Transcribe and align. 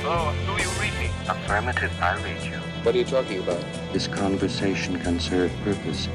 Oh, 0.05 0.35
do 0.47 0.53
you 0.63 0.69
read 0.81 0.95
me? 1.01 1.11
Affirmative, 1.29 1.93
I 2.01 2.23
read 2.23 2.43
you. 2.43 2.57
What 2.83 2.95
are 2.95 2.99
you 2.99 3.05
talking 3.05 3.39
about? 3.39 3.65
This 3.93 4.07
conversation 4.07 5.01
can 5.01 5.19
serve 5.19 5.51
purpose. 5.65 6.09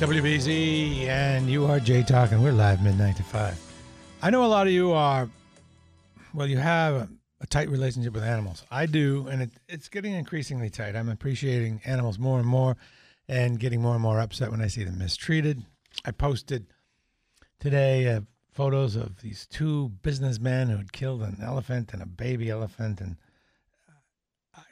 WBZ 0.00 1.06
and 1.06 1.48
you 1.48 1.64
are 1.66 1.78
Jay 1.78 2.02
Talking. 2.02 2.42
We're 2.42 2.52
live 2.52 2.82
midnight 2.82 3.16
to 3.16 3.22
five. 3.22 3.56
I 4.20 4.30
know 4.30 4.44
a 4.44 4.46
lot 4.46 4.66
of 4.66 4.72
you 4.72 4.92
are, 4.92 5.30
well, 6.34 6.48
you 6.48 6.58
have 6.58 6.94
a, 6.94 7.08
a 7.40 7.46
tight 7.46 7.70
relationship 7.70 8.12
with 8.12 8.24
animals. 8.24 8.64
I 8.70 8.86
do, 8.86 9.28
and 9.28 9.42
it, 9.42 9.50
it's 9.68 9.88
getting 9.88 10.12
increasingly 10.14 10.70
tight. 10.70 10.96
I'm 10.96 11.08
appreciating 11.08 11.80
animals 11.84 12.18
more 12.18 12.40
and 12.40 12.48
more 12.48 12.76
and 13.32 13.58
getting 13.58 13.80
more 13.80 13.94
and 13.94 14.02
more 14.02 14.20
upset 14.20 14.50
when 14.50 14.60
I 14.60 14.66
see 14.66 14.84
them 14.84 14.98
mistreated. 14.98 15.64
I 16.04 16.10
posted 16.10 16.66
today 17.58 18.06
uh, 18.08 18.20
photos 18.52 18.94
of 18.94 19.22
these 19.22 19.46
two 19.46 19.88
businessmen 20.02 20.68
who 20.68 20.76
had 20.76 20.92
killed 20.92 21.22
an 21.22 21.38
elephant 21.42 21.94
and 21.94 22.02
a 22.02 22.06
baby 22.06 22.50
elephant, 22.50 23.00
and 23.00 23.16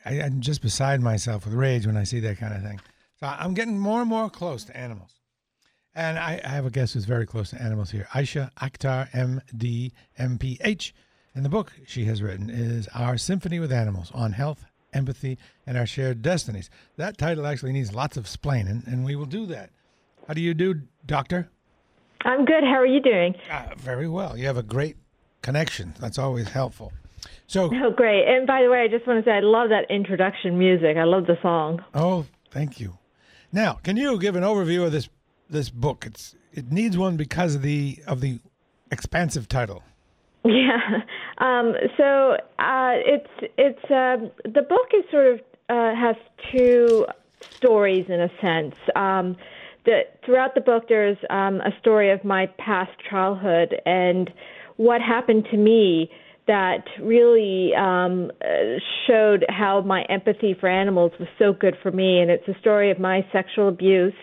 I, 0.05 0.21
I'm 0.21 0.43
just 0.43 0.61
beside 0.61 1.01
myself 1.01 1.47
with 1.47 1.55
rage 1.55 1.87
when 1.87 1.97
I 1.97 2.05
see 2.05 2.21
that 2.21 2.37
kind 2.37 2.53
of 2.53 2.63
thing. 2.63 2.79
So 3.19 3.29
I'm 3.29 3.55
getting 3.55 3.79
more 3.79 4.03
and 4.03 4.11
more 4.11 4.29
close 4.29 4.65
to 4.65 4.77
animals. 4.77 5.15
And 5.95 6.19
I, 6.19 6.43
I 6.45 6.49
have 6.49 6.67
a 6.67 6.71
guest 6.71 6.93
who's 6.93 7.07
very 7.07 7.27
close 7.27 7.51
to 7.51 7.63
animals 7.63 7.91
here. 7.91 8.09
Aysha 8.13 8.53
Akhtar, 8.57 9.11
MD, 9.13 9.93
MPH. 10.19 10.93
And 11.35 11.47
the 11.47 11.49
book 11.49 11.73
she 11.87 12.05
has 12.05 12.23
written 12.23 12.51
is 12.51 12.89
Our 12.89 13.17
Symphony 13.17 13.59
with 13.59 13.73
Animals 13.73 14.11
on 14.13 14.33
Health, 14.33 14.67
Empathy, 14.93 15.39
and 15.67 15.77
Our 15.79 15.87
Shared 15.87 16.23
Destinies. 16.23 16.71
That 16.97 17.17
title 17.19 17.47
actually 17.47 17.73
needs 17.73 17.95
lots 17.95 18.17
of 18.17 18.25
splaining, 18.25 18.87
and 18.87 19.05
we 19.05 19.17
will 19.17 19.27
do 19.27 19.47
that. 19.47 19.71
How 20.27 20.35
do 20.35 20.41
you 20.41 20.55
do, 20.55 20.83
Doctor? 21.07 21.49
I'm 22.25 22.45
good. 22.45 22.63
How 22.65 22.75
are 22.79 22.87
you 22.87 23.01
doing? 23.01 23.35
Uh, 23.51 23.69
very 23.77 24.09
well. 24.09 24.37
You 24.37 24.47
have 24.47 24.57
a 24.59 24.63
great 24.63 24.97
connection. 25.43 25.95
That's 25.99 26.19
always 26.19 26.49
helpful. 26.51 26.93
So, 27.47 27.71
Oh, 27.73 27.91
great. 27.91 28.27
And 28.29 28.47
by 28.47 28.63
the 28.63 28.71
way, 28.71 28.81
I 28.83 28.89
just 28.89 29.07
want 29.07 29.25
to 29.25 29.29
say 29.29 29.35
I 29.37 29.41
love 29.41 29.71
that 29.71 29.91
introduction 29.91 30.59
music. 30.59 30.97
I 30.97 31.05
love 31.05 31.27
the 31.27 31.39
song. 31.43 31.83
oh, 31.95 32.27
thank 32.51 32.79
you. 32.81 32.99
Now, 33.53 33.75
can 33.83 33.97
you 33.97 34.19
give 34.19 34.37
an 34.37 34.43
overview 34.45 34.85
of 34.87 34.93
this 34.93 35.09
this 35.49 35.71
book? 35.71 36.05
It's 36.07 36.37
it 36.53 36.71
needs 36.71 36.97
one 36.97 37.17
because 37.17 37.57
of 37.57 37.63
the 37.63 37.99
of 38.07 38.21
the 38.21 38.39
expansive 38.93 39.49
title. 39.49 39.83
Yeah. 40.45 41.03
Um, 41.37 41.75
so 41.99 42.33
uh, 42.59 42.97
it's 43.05 43.53
it's 43.59 43.85
um, 43.91 44.31
the 44.45 44.63
book 44.63 44.89
is 44.97 45.05
sort 45.11 45.27
of 45.35 45.41
uh, 45.69 45.95
has 45.95 46.17
two 46.51 47.05
stories 47.59 48.07
in 48.09 48.21
a 48.21 48.29
sense. 48.41 48.75
Um, 48.97 49.37
the, 49.85 50.01
throughout 50.25 50.55
the 50.55 50.61
book, 50.61 50.85
there's 50.89 51.19
um, 51.29 51.61
a 51.61 51.71
story 51.81 52.11
of 52.11 52.25
my 52.25 52.47
past 52.59 52.91
childhood 53.09 53.75
and 53.87 54.31
what 54.77 55.01
happened 55.01 55.47
to 55.51 55.57
me 55.57 56.11
that 56.47 56.85
really 57.01 57.73
um, 57.75 58.31
uh, 58.43 58.79
showed 59.07 59.45
how 59.49 59.83
my 59.83 60.03
empathy 60.09 60.57
for 60.59 60.69
animals 60.69 61.13
was 61.21 61.29
so 61.39 61.53
good 61.53 61.77
for 61.83 61.93
me. 61.93 62.19
And 62.19 62.31
it's 62.31 62.49
a 62.49 62.59
story 62.61 62.91
of 62.91 62.99
my 62.99 63.25
sexual 63.33 63.69
abuse. 63.69 64.15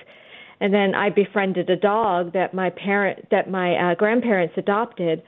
And 0.59 0.73
then 0.73 0.95
I 0.95 1.09
befriended 1.09 1.69
a 1.69 1.75
dog 1.75 2.33
that 2.33 2.53
my 2.53 2.71
parent, 2.71 3.29
that 3.29 3.49
my 3.49 3.75
uh, 3.91 3.95
grandparents 3.95 4.55
adopted, 4.57 5.21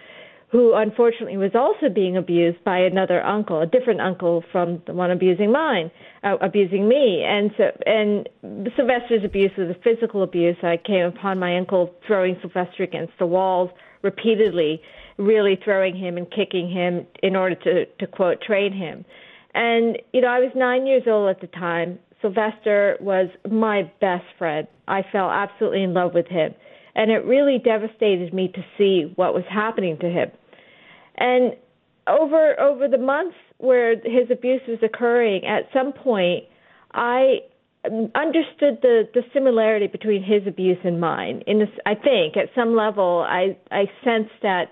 who 0.52 0.74
unfortunately 0.74 1.38
was 1.38 1.52
also 1.54 1.94
being 1.94 2.18
abused 2.18 2.64
by 2.64 2.80
another 2.80 3.24
uncle, 3.24 3.62
a 3.62 3.68
different 3.68 4.02
uncle 4.02 4.44
from 4.52 4.82
the 4.88 4.94
one 4.94 5.12
abusing 5.12 5.52
mine, 5.52 5.92
uh, 6.24 6.38
abusing 6.42 6.88
me. 6.88 7.24
And 7.24 7.52
so, 7.56 7.66
and 7.86 8.28
Sylvester's 8.76 9.24
abuse 9.24 9.52
was 9.58 9.70
a 9.70 9.80
physical 9.84 10.24
abuse. 10.24 10.58
I 10.64 10.78
came 10.78 11.06
upon 11.06 11.38
my 11.38 11.56
uncle 11.56 11.94
throwing 12.08 12.36
Sylvester 12.42 12.82
against 12.84 13.14
the 13.20 13.28
walls 13.28 13.70
repeatedly, 14.02 14.82
really 15.18 15.60
throwing 15.64 15.96
him 15.96 16.18
and 16.18 16.26
kicking 16.32 16.70
him 16.70 17.06
in 17.22 17.36
order 17.36 17.56
to, 17.56 17.86
to 17.86 18.08
quote, 18.08 18.42
train 18.42 18.74
him. 18.74 19.06
And, 19.54 20.00
you 20.14 20.22
know, 20.22 20.30
I 20.30 20.40
was 20.40 20.52
nine 20.56 20.88
years 20.88 21.04
old 21.06 21.30
at 21.30 21.42
the 21.42 21.48
time. 21.48 22.00
Sylvester 22.22 22.98
was 23.00 23.28
my 23.50 23.92
best 24.02 24.26
friend. 24.40 24.68
I 24.88 25.04
fell 25.12 25.30
absolutely 25.30 25.84
in 25.84 25.94
love 25.94 26.14
with 26.16 26.28
him. 26.28 26.56
And 26.96 27.12
it 27.12 27.24
really 27.26 27.60
devastated 27.64 28.34
me 28.34 28.52
to 28.54 28.62
see 28.78 29.14
what 29.16 29.34
was 29.34 29.44
happening 29.50 29.98
to 30.00 30.10
him. 30.10 30.32
And 31.20 31.54
over 32.08 32.60
over 32.60 32.88
the 32.88 32.98
months 32.98 33.36
where 33.58 33.92
his 33.92 34.32
abuse 34.32 34.62
was 34.68 34.80
occurring, 34.82 35.46
at 35.46 35.70
some 35.74 35.94
point, 35.94 36.46
I 36.94 37.40
understood 38.16 38.80
the 38.82 39.04
the 39.14 39.22
similarity 39.34 39.88
between 39.88 40.24
his 40.24 40.48
abuse 40.48 40.80
and 40.84 41.00
mine. 41.00 41.44
In 41.46 41.60
this, 41.60 41.70
I 41.86 41.96
think 41.96 42.38
at 42.38 42.50
some 42.56 42.76
level, 42.76 43.26
I 43.28 43.58
I 43.72 43.86
sensed 44.04 44.34
that 44.42 44.66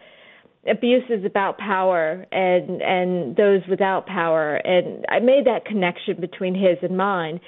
abuse 0.70 1.04
is 1.10 1.26
about 1.26 1.58
power 1.58 2.26
and 2.32 2.82
and 2.82 3.36
those 3.36 3.62
without 3.70 4.08
power, 4.08 4.56
and 4.56 5.06
I 5.10 5.20
made 5.20 5.46
that 5.46 5.66
connection 5.66 6.20
between 6.20 6.56
his 6.56 6.78
and 6.82 6.98
mine. 6.98 7.40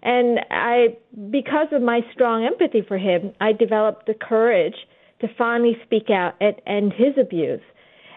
And 0.00 0.38
I, 0.50 0.96
because 1.30 1.68
of 1.72 1.82
my 1.82 2.02
strong 2.12 2.44
empathy 2.44 2.82
for 2.86 2.98
him, 2.98 3.32
I 3.40 3.52
developed 3.52 4.06
the 4.06 4.14
courage 4.14 4.76
to 5.20 5.26
finally 5.36 5.76
speak 5.84 6.08
out 6.08 6.34
and 6.40 6.54
end 6.66 6.92
his 6.92 7.18
abuse. 7.20 7.60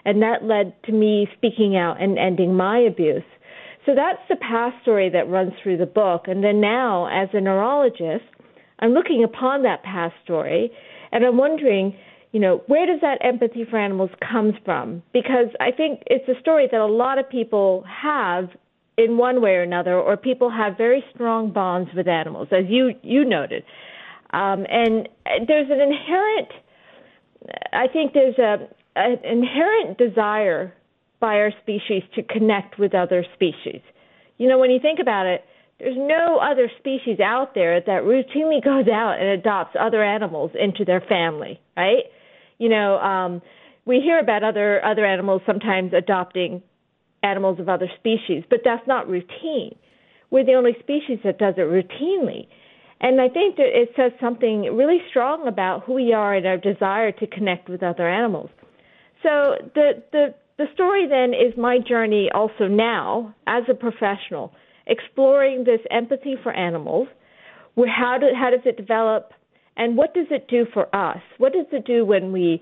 And 0.06 0.22
that 0.22 0.44
led 0.44 0.74
to 0.84 0.92
me 0.92 1.28
speaking 1.38 1.76
out 1.76 2.02
and 2.02 2.18
ending 2.18 2.56
my 2.56 2.80
abuse. 2.80 3.24
So 3.86 3.94
that's 3.96 4.22
the 4.30 4.36
past 4.36 4.82
story 4.82 5.10
that 5.10 5.30
runs 5.30 5.54
through 5.62 5.78
the 5.78 5.86
book. 5.86 6.26
And 6.28 6.44
then 6.44 6.62
now, 6.62 7.08
as 7.08 7.30
a 7.34 7.42
neurologist, 7.42 8.26
I'm 8.80 8.92
looking 8.92 9.24
upon 9.24 9.64
that 9.64 9.84
past 9.84 10.16
story 10.24 10.72
and 11.12 11.26
I'm 11.26 11.38
wondering, 11.38 11.96
you 12.32 12.40
know, 12.40 12.64
where 12.68 12.86
does 12.86 13.02
that 13.02 13.18
empathy 13.24 13.66
for 13.70 13.78
animals 13.78 14.10
comes 14.32 14.54
from? 14.64 15.04
Because 15.14 15.48
I 15.60 15.72
think 15.72 16.04
it's 16.08 16.28
a 16.30 16.40
story 16.40 16.68
that 16.72 16.80
a 16.80 16.86
lot 16.86 17.20
of 17.20 17.30
people 17.30 17.84
have 17.88 18.50
in 18.98 19.18
one 19.18 19.42
way 19.42 19.52
or 19.52 19.64
another, 19.64 19.96
or 19.96 20.16
people 20.18 20.50
have 20.50 20.78
very 20.78 21.04
strong 21.14 21.52
bonds 21.52 21.90
with 21.96 22.08
animals, 22.08 22.50
as 22.52 22.66
you 22.68 22.92
you 23.02 23.26
noted. 23.26 23.64
Um, 24.32 24.66
and 24.70 25.10
there's 25.48 25.70
an 25.70 25.82
inherent, 25.82 26.50
I 27.74 27.88
think 27.92 28.14
there's 28.14 28.38
a 28.38 28.68
an 28.96 29.18
inherent 29.24 29.98
desire 29.98 30.74
by 31.20 31.36
our 31.36 31.52
species 31.62 32.04
to 32.16 32.24
connect 32.24 32.80
with 32.80 32.94
other 32.94 33.26
species. 33.36 33.82
You 34.38 34.50
know, 34.50 34.58
when 34.58 34.72
you 34.72 34.80
think 34.80 35.00
about 35.00 35.28
it, 35.28 35.46
there's 35.80 35.98
no 35.98 36.38
other 36.38 36.70
species 36.80 37.20
out 37.20 37.56
there 37.56 37.80
that 37.80 38.04
routinely 38.04 38.64
goes 38.64 38.88
out 38.92 39.18
and 39.20 39.30
adopts 39.30 39.76
other 39.80 40.04
animals 40.04 40.52
into 40.60 40.86
their 40.86 41.02
family, 41.02 41.60
right? 41.76 42.04
You 42.60 42.70
know, 42.70 42.98
um, 42.98 43.42
we 43.86 44.00
hear 44.00 44.20
about 44.20 44.44
other 44.44 44.84
other 44.86 45.06
animals 45.06 45.42
sometimes 45.46 45.94
adopting 45.94 46.62
animals 47.24 47.60
of 47.60 47.70
other 47.70 47.88
species, 47.98 48.44
but 48.50 48.60
that's 48.64 48.86
not 48.88 49.08
routine. 49.08 49.76
We're 50.30 50.46
the 50.46 50.54
only 50.54 50.76
species 50.80 51.20
that 51.24 51.38
does 51.38 51.56
it 51.58 51.62
routinely. 51.62 52.48
And 53.00 53.20
I 53.20 53.30
think 53.30 53.58
that 53.58 53.66
it 53.66 53.90
says 53.96 54.12
something 54.22 54.62
really 54.76 55.00
strong 55.10 55.48
about 55.48 55.84
who 55.84 55.94
we 55.94 56.14
are 56.14 56.36
and 56.36 56.46
our 56.46 56.58
desire 56.58 57.12
to 57.12 57.28
connect 57.28 57.68
with 57.68 57.82
other 57.82 58.08
animals. 58.08 58.52
So 59.24 59.56
the 59.76 60.04
the 60.12 60.34
the 60.58 60.66
story 60.74 61.08
then 61.08 61.34
is 61.34 61.58
my 61.58 61.80
journey 61.80 62.30
also 62.34 62.68
now 62.68 63.34
as 63.48 63.64
a 63.70 63.74
professional, 63.74 64.54
exploring 64.86 65.64
this 65.64 65.80
empathy 65.90 66.36
for 66.44 66.52
animals. 66.52 67.08
How 67.78 68.18
do, 68.20 68.28
how 68.38 68.50
does 68.52 68.66
it 68.66 68.78
develop, 68.78 69.32
And 69.78 69.98
what 69.98 70.14
does 70.14 70.28
it 70.30 70.48
do 70.48 70.66
for 70.74 70.94
us? 70.96 71.22
What 71.38 71.54
does 71.54 71.66
it 71.72 71.86
do 71.86 72.06
when 72.06 72.32
we 72.32 72.62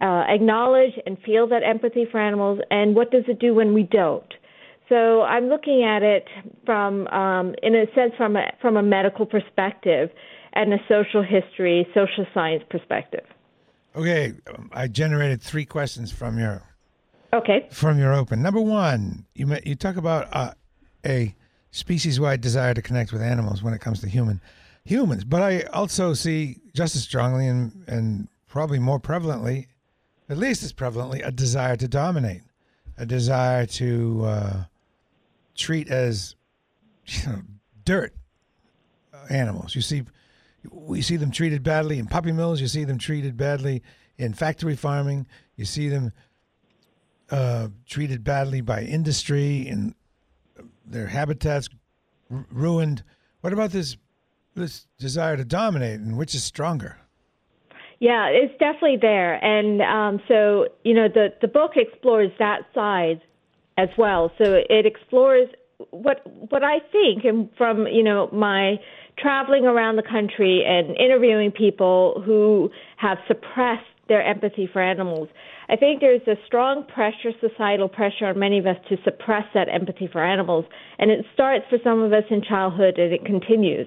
uh, 0.00 0.24
acknowledge 0.28 0.92
and 1.06 1.16
feel 1.24 1.48
that 1.48 1.62
empathy 1.62 2.06
for 2.10 2.20
animals, 2.20 2.60
and 2.70 2.94
what 2.94 3.10
does 3.10 3.24
it 3.28 3.38
do 3.38 3.54
when 3.54 3.72
we 3.72 3.84
don't? 3.84 4.34
So 4.88 5.22
I'm 5.22 5.48
looking 5.48 5.84
at 5.84 6.02
it 6.02 6.26
from, 6.66 7.06
um, 7.08 7.54
in 7.62 7.74
a 7.74 7.86
sense, 7.94 8.12
from 8.16 8.36
a, 8.36 8.52
from 8.60 8.76
a 8.76 8.82
medical 8.82 9.24
perspective 9.24 10.10
and 10.52 10.74
a 10.74 10.78
social 10.88 11.22
history, 11.22 11.86
social 11.94 12.26
science 12.34 12.62
perspective. 12.68 13.24
Okay, 13.94 14.32
I 14.72 14.88
generated 14.88 15.42
three 15.42 15.64
questions 15.64 16.10
from 16.10 16.38
your 16.38 16.62
Okay. 17.32 17.66
from 17.70 17.98
your 17.98 18.12
open. 18.12 18.42
Number 18.42 18.60
one, 18.60 19.26
you 19.34 19.54
you 19.64 19.74
talk 19.74 19.96
about 19.96 20.28
uh, 20.32 20.52
a 21.04 21.34
species-wide 21.70 22.40
desire 22.40 22.74
to 22.74 22.82
connect 22.82 23.12
with 23.12 23.22
animals 23.22 23.62
when 23.62 23.72
it 23.74 23.80
comes 23.80 24.00
to 24.00 24.08
human 24.08 24.40
humans, 24.84 25.24
but 25.24 25.42
I 25.42 25.62
also 25.72 26.12
see 26.14 26.58
just 26.74 26.96
as 26.96 27.02
strongly 27.02 27.46
and 27.48 27.84
and 27.86 28.28
probably 28.48 28.78
more 28.78 29.00
prevalently, 29.00 29.66
at 30.28 30.36
least 30.36 30.62
as 30.62 30.72
prevalently, 30.72 31.26
a 31.26 31.30
desire 31.30 31.76
to 31.76 31.88
dominate, 31.88 32.42
a 32.98 33.06
desire 33.06 33.64
to 33.66 34.24
uh, 34.24 34.64
treat 35.54 35.88
as 35.88 36.34
you 37.06 37.26
know 37.30 37.42
dirt 37.84 38.14
uh, 39.14 39.26
animals. 39.30 39.74
You 39.74 39.82
see, 39.82 40.02
we 40.70 41.02
see 41.02 41.16
them 41.16 41.30
treated 41.30 41.62
badly 41.62 41.98
in 41.98 42.06
puppy 42.06 42.32
mills. 42.32 42.60
You 42.60 42.68
see 42.68 42.84
them 42.84 42.98
treated 42.98 43.36
badly 43.36 43.82
in 44.18 44.34
factory 44.34 44.76
farming. 44.76 45.26
You 45.56 45.64
see 45.64 45.88
them 45.88 46.12
uh, 47.30 47.68
treated 47.86 48.22
badly 48.22 48.60
by 48.60 48.82
industry 48.82 49.66
and 49.68 49.94
their 50.84 51.06
habitats 51.06 51.68
r- 52.30 52.46
ruined. 52.50 53.02
What 53.40 53.52
about 53.52 53.70
this 53.70 53.96
this 54.54 54.86
desire 54.98 55.36
to 55.36 55.44
dominate, 55.44 55.98
and 56.00 56.18
which 56.18 56.34
is 56.34 56.44
stronger? 56.44 56.98
Yeah, 58.00 58.26
it's 58.26 58.52
definitely 58.58 58.98
there, 59.00 59.42
and 59.42 59.80
um, 59.80 60.20
so 60.28 60.66
you 60.84 60.94
know 60.94 61.08
the 61.08 61.28
the 61.40 61.48
book 61.48 61.72
explores 61.76 62.30
that 62.38 62.62
side 62.74 63.22
as 63.78 63.88
well. 63.96 64.30
So 64.38 64.60
it 64.68 64.86
explores 64.86 65.48
what 65.90 66.22
what 66.50 66.62
I 66.62 66.80
think, 66.90 67.24
and 67.24 67.48
from 67.56 67.86
you 67.86 68.02
know 68.02 68.28
my 68.32 68.76
traveling 69.22 69.64
around 69.64 69.96
the 69.96 70.02
country 70.02 70.64
and 70.66 70.96
interviewing 70.96 71.50
people 71.50 72.22
who 72.26 72.70
have 72.96 73.18
suppressed 73.28 73.86
their 74.08 74.22
empathy 74.22 74.68
for 74.70 74.82
animals. 74.82 75.28
I 75.68 75.76
think 75.76 76.00
there's 76.00 76.26
a 76.26 76.34
strong 76.44 76.84
pressure, 76.92 77.30
societal 77.40 77.88
pressure 77.88 78.26
on 78.26 78.38
many 78.38 78.58
of 78.58 78.66
us 78.66 78.76
to 78.88 78.96
suppress 79.04 79.44
that 79.54 79.68
empathy 79.72 80.08
for 80.10 80.22
animals, 80.22 80.64
and 80.98 81.10
it 81.10 81.24
starts 81.32 81.64
for 81.70 81.78
some 81.82 82.00
of 82.02 82.12
us 82.12 82.24
in 82.30 82.42
childhood 82.42 82.98
and 82.98 83.12
it 83.12 83.24
continues. 83.24 83.86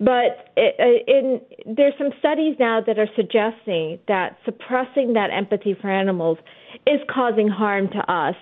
But 0.00 0.50
it, 0.56 0.74
uh, 0.80 1.12
in, 1.12 1.76
there's 1.76 1.92
some 1.96 2.10
studies 2.18 2.56
now 2.58 2.80
that 2.84 2.98
are 2.98 3.08
suggesting 3.14 4.00
that 4.08 4.36
suppressing 4.44 5.12
that 5.12 5.28
empathy 5.30 5.76
for 5.80 5.90
animals 5.90 6.38
is 6.86 7.00
causing 7.08 7.46
harm 7.46 7.88
to 7.90 8.12
us, 8.12 8.34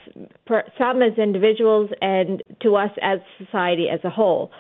for 0.46 0.62
some 0.78 1.02
as 1.02 1.18
individuals 1.18 1.90
and 2.00 2.42
to 2.62 2.76
us 2.76 2.90
as 3.02 3.18
society 3.44 3.88
as 3.92 4.00
a 4.04 4.10
whole. 4.10 4.50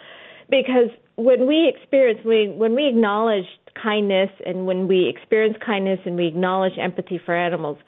Because 0.50 0.90
when 1.16 1.46
we 1.46 1.68
experience, 1.68 2.20
when, 2.24 2.56
when 2.58 2.74
we 2.74 2.88
acknowledge 2.88 3.46
kindness 3.80 4.30
and 4.44 4.66
when 4.66 4.88
we 4.88 5.08
experience 5.08 5.56
kindness 5.64 6.00
and 6.04 6.16
we 6.16 6.26
acknowledge 6.26 6.72
empathy 6.78 7.20
for 7.24 7.34
animals, 7.36 7.78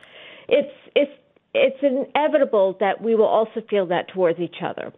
it's, 0.49 0.73
it's, 0.95 1.13
it's 1.55 1.77
inevitable 1.83 2.77
that 2.81 3.03
we 3.03 3.15
will 3.15 3.27
also 3.27 3.63
feel 3.69 3.87
that 3.87 4.09
towards 4.09 4.39
each 4.39 4.63
other. 4.65 4.93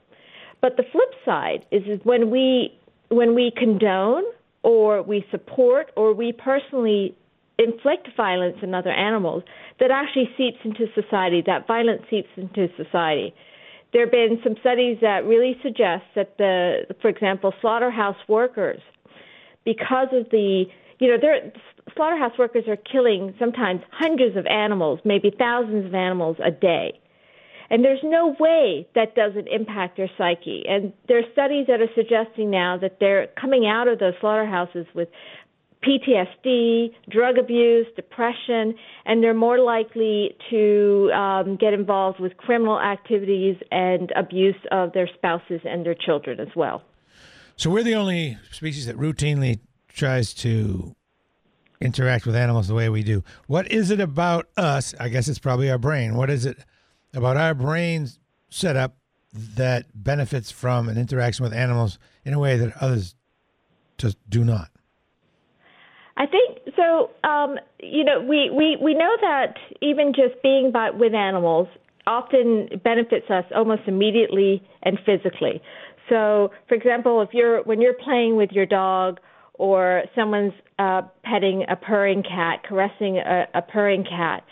But 0.60 0.76
the 0.76 0.84
flip 0.92 1.10
side 1.24 1.66
is, 1.70 1.82
is 1.86 2.00
when 2.04 2.30
we 2.30 2.78
when 3.10 3.34
we 3.34 3.52
condone 3.56 4.24
or 4.62 5.02
we 5.02 5.24
support 5.30 5.90
or 5.96 6.14
we 6.14 6.32
personally 6.32 7.14
inflict 7.58 8.08
violence 8.16 8.56
on 8.62 8.74
other 8.74 8.90
animals, 8.90 9.42
that 9.78 9.90
actually 9.90 10.28
seeps 10.36 10.58
into 10.64 10.86
society. 10.94 11.42
That 11.46 11.66
violence 11.66 12.02
seeps 12.10 12.30
into 12.36 12.68
society. 12.76 13.34
There 13.94 14.02
have 14.02 14.12
been 14.12 14.40
some 14.44 14.56
studies 14.60 14.98
that 15.00 15.24
really 15.24 15.56
suggest 15.62 16.04
that 16.16 16.36
the, 16.36 16.94
for 17.00 17.08
example, 17.08 17.54
slaughterhouse 17.62 18.16
workers, 18.28 18.80
because 19.64 20.08
of 20.12 20.28
the, 20.30 20.64
you 20.98 21.08
know, 21.08 21.16
they're, 21.18 21.52
slaughterhouse 21.96 22.36
workers 22.38 22.64
are 22.66 22.76
killing 22.76 23.34
sometimes 23.38 23.80
hundreds 23.92 24.36
of 24.36 24.46
animals, 24.46 24.98
maybe 25.04 25.30
thousands 25.38 25.86
of 25.86 25.94
animals 25.94 26.36
a 26.44 26.50
day. 26.50 27.00
And 27.70 27.84
there's 27.84 28.00
no 28.02 28.36
way 28.38 28.86
that 28.94 29.14
doesn't 29.14 29.48
impact 29.48 29.96
their 29.96 30.10
psyche. 30.18 30.64
And 30.68 30.92
there 31.08 31.18
are 31.18 31.32
studies 31.32 31.66
that 31.68 31.80
are 31.80 31.88
suggesting 31.94 32.50
now 32.50 32.76
that 32.78 32.98
they're 33.00 33.28
coming 33.40 33.66
out 33.66 33.88
of 33.88 34.00
those 34.00 34.14
slaughterhouses 34.20 34.86
with 34.94 35.08
PTSD, 35.86 36.92
drug 37.10 37.38
abuse, 37.38 37.86
depression, 37.94 38.74
and 39.04 39.22
they're 39.22 39.34
more 39.34 39.58
likely 39.58 40.36
to 40.50 41.10
um, 41.12 41.56
get 41.56 41.74
involved 41.74 42.20
with 42.20 42.36
criminal 42.36 42.80
activities 42.80 43.56
and 43.70 44.12
abuse 44.16 44.56
of 44.72 44.92
their 44.92 45.08
spouses 45.14 45.60
and 45.64 45.84
their 45.84 45.94
children 45.94 46.40
as 46.40 46.48
well. 46.56 46.82
So 47.56 47.70
we're 47.70 47.82
the 47.82 47.94
only 47.94 48.38
species 48.50 48.86
that 48.86 48.96
routinely 48.96 49.60
tries 49.88 50.34
to 50.34 50.96
interact 51.80 52.26
with 52.26 52.34
animals 52.34 52.66
the 52.68 52.74
way 52.74 52.88
we 52.88 53.02
do. 53.02 53.22
What 53.46 53.70
is 53.70 53.90
it 53.90 54.00
about 54.00 54.48
us? 54.56 54.94
I 54.98 55.08
guess 55.08 55.28
it's 55.28 55.38
probably 55.38 55.70
our 55.70 55.78
brain. 55.78 56.16
What 56.16 56.30
is 56.30 56.46
it 56.46 56.58
about 57.12 57.36
our 57.36 57.54
brain's 57.54 58.18
setup 58.48 58.96
that 59.32 59.86
benefits 59.94 60.50
from 60.50 60.88
an 60.88 60.96
interaction 60.96 61.44
with 61.44 61.52
animals 61.52 61.98
in 62.24 62.32
a 62.32 62.38
way 62.38 62.56
that 62.56 62.72
others 62.80 63.14
just 63.98 64.16
do 64.28 64.44
not? 64.44 64.70
I 66.16 66.26
think 66.26 66.58
so. 66.76 67.10
Um, 67.28 67.56
you 67.80 68.04
know, 68.04 68.20
we, 68.20 68.50
we, 68.50 68.76
we 68.80 68.94
know 68.94 69.16
that 69.20 69.54
even 69.82 70.12
just 70.14 70.40
being 70.42 70.70
by, 70.72 70.90
with 70.90 71.14
animals 71.14 71.68
often 72.06 72.68
benefits 72.84 73.28
us 73.30 73.44
almost 73.54 73.82
immediately 73.86 74.62
and 74.82 74.98
physically. 75.04 75.60
So, 76.08 76.50
for 76.68 76.74
example, 76.74 77.22
if 77.22 77.30
you're 77.32 77.62
when 77.62 77.80
you're 77.80 77.94
playing 77.94 78.36
with 78.36 78.50
your 78.52 78.66
dog 78.66 79.20
or 79.54 80.02
someone's 80.14 80.52
uh, 80.78 81.02
petting 81.24 81.64
a 81.68 81.76
purring 81.76 82.22
cat, 82.22 82.62
caressing 82.62 83.18
a, 83.18 83.46
a 83.54 83.62
purring 83.62 84.04
cat, 84.04 84.44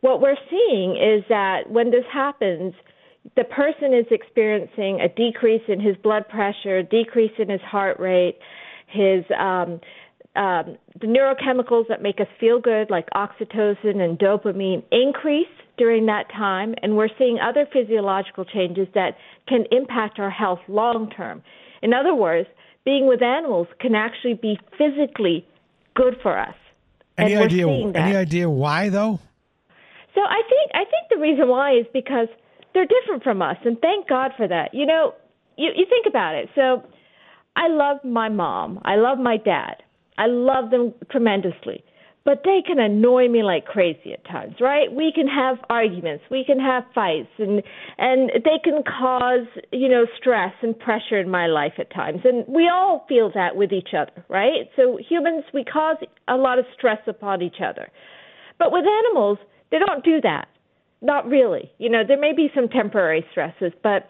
what 0.00 0.20
we're 0.20 0.36
seeing 0.48 0.92
is 0.92 1.22
that 1.28 1.68
when 1.68 1.90
this 1.90 2.04
happens, 2.12 2.72
the 3.36 3.44
person 3.44 3.92
is 3.92 4.06
experiencing 4.10 5.00
a 5.00 5.08
decrease 5.08 5.62
in 5.68 5.80
his 5.80 5.96
blood 6.02 6.28
pressure, 6.28 6.82
decrease 6.82 7.32
in 7.38 7.50
his 7.50 7.60
heart 7.60 7.98
rate, 7.98 8.38
his 8.86 9.24
um, 9.38 9.80
um, 10.36 10.76
the 11.00 11.06
neurochemicals 11.06 11.88
that 11.88 12.02
make 12.02 12.20
us 12.20 12.26
feel 12.38 12.60
good, 12.60 12.90
like 12.90 13.08
oxytocin 13.10 14.00
and 14.00 14.18
dopamine, 14.18 14.82
increase 14.90 15.48
during 15.78 16.06
that 16.06 16.30
time, 16.30 16.74
and 16.82 16.96
we're 16.96 17.08
seeing 17.18 17.38
other 17.38 17.66
physiological 17.72 18.44
changes 18.44 18.88
that 18.94 19.16
can 19.48 19.64
impact 19.70 20.18
our 20.18 20.30
health 20.30 20.60
long 20.68 21.10
term. 21.10 21.42
In 21.82 21.92
other 21.92 22.14
words, 22.14 22.48
being 22.84 23.06
with 23.06 23.22
animals 23.22 23.66
can 23.80 23.94
actually 23.94 24.34
be 24.34 24.58
physically 24.78 25.46
good 25.94 26.16
for 26.22 26.38
us. 26.38 26.54
Any 27.18 27.34
and 27.34 27.44
idea? 27.44 27.66
Any 27.68 28.16
idea 28.16 28.48
why 28.48 28.88
though? 28.88 29.20
So 30.14 30.20
I 30.22 30.42
think 30.48 30.70
I 30.74 30.84
think 30.84 31.08
the 31.10 31.18
reason 31.18 31.48
why 31.48 31.78
is 31.78 31.86
because 31.92 32.28
they're 32.72 32.86
different 32.86 33.22
from 33.22 33.42
us, 33.42 33.56
and 33.64 33.78
thank 33.80 34.08
God 34.08 34.32
for 34.36 34.46
that. 34.46 34.72
You 34.72 34.86
know, 34.86 35.14
you 35.56 35.70
you 35.74 35.86
think 35.88 36.06
about 36.06 36.34
it. 36.34 36.48
So 36.54 36.82
I 37.54 37.68
love 37.68 37.98
my 38.04 38.28
mom. 38.28 38.80
I 38.84 38.96
love 38.96 39.18
my 39.18 39.36
dad. 39.36 39.82
I 40.18 40.26
love 40.26 40.70
them 40.70 40.94
tremendously. 41.10 41.84
But 42.24 42.42
they 42.44 42.60
can 42.66 42.80
annoy 42.80 43.28
me 43.28 43.44
like 43.44 43.66
crazy 43.66 44.12
at 44.12 44.24
times, 44.24 44.56
right? 44.60 44.92
We 44.92 45.12
can 45.14 45.28
have 45.28 45.58
arguments, 45.70 46.24
we 46.28 46.44
can 46.44 46.58
have 46.58 46.82
fights 46.92 47.28
and 47.38 47.62
and 47.98 48.30
they 48.44 48.58
can 48.64 48.82
cause, 48.82 49.46
you 49.70 49.88
know, 49.88 50.06
stress 50.18 50.52
and 50.60 50.76
pressure 50.76 51.20
in 51.20 51.30
my 51.30 51.46
life 51.46 51.74
at 51.78 51.94
times. 51.94 52.22
And 52.24 52.44
we 52.48 52.68
all 52.68 53.06
feel 53.08 53.30
that 53.34 53.54
with 53.54 53.72
each 53.72 53.90
other, 53.96 54.24
right? 54.28 54.68
So 54.74 54.98
humans 55.08 55.44
we 55.54 55.62
cause 55.62 55.98
a 56.26 56.34
lot 56.34 56.58
of 56.58 56.64
stress 56.76 56.98
upon 57.06 57.42
each 57.42 57.60
other. 57.64 57.88
But 58.58 58.72
with 58.72 58.84
animals, 59.04 59.38
they 59.70 59.78
don't 59.78 60.04
do 60.04 60.20
that. 60.22 60.48
Not 61.02 61.28
really. 61.28 61.70
You 61.78 61.90
know, 61.90 62.02
there 62.06 62.18
may 62.18 62.32
be 62.32 62.50
some 62.56 62.68
temporary 62.68 63.24
stresses, 63.30 63.72
but 63.84 64.08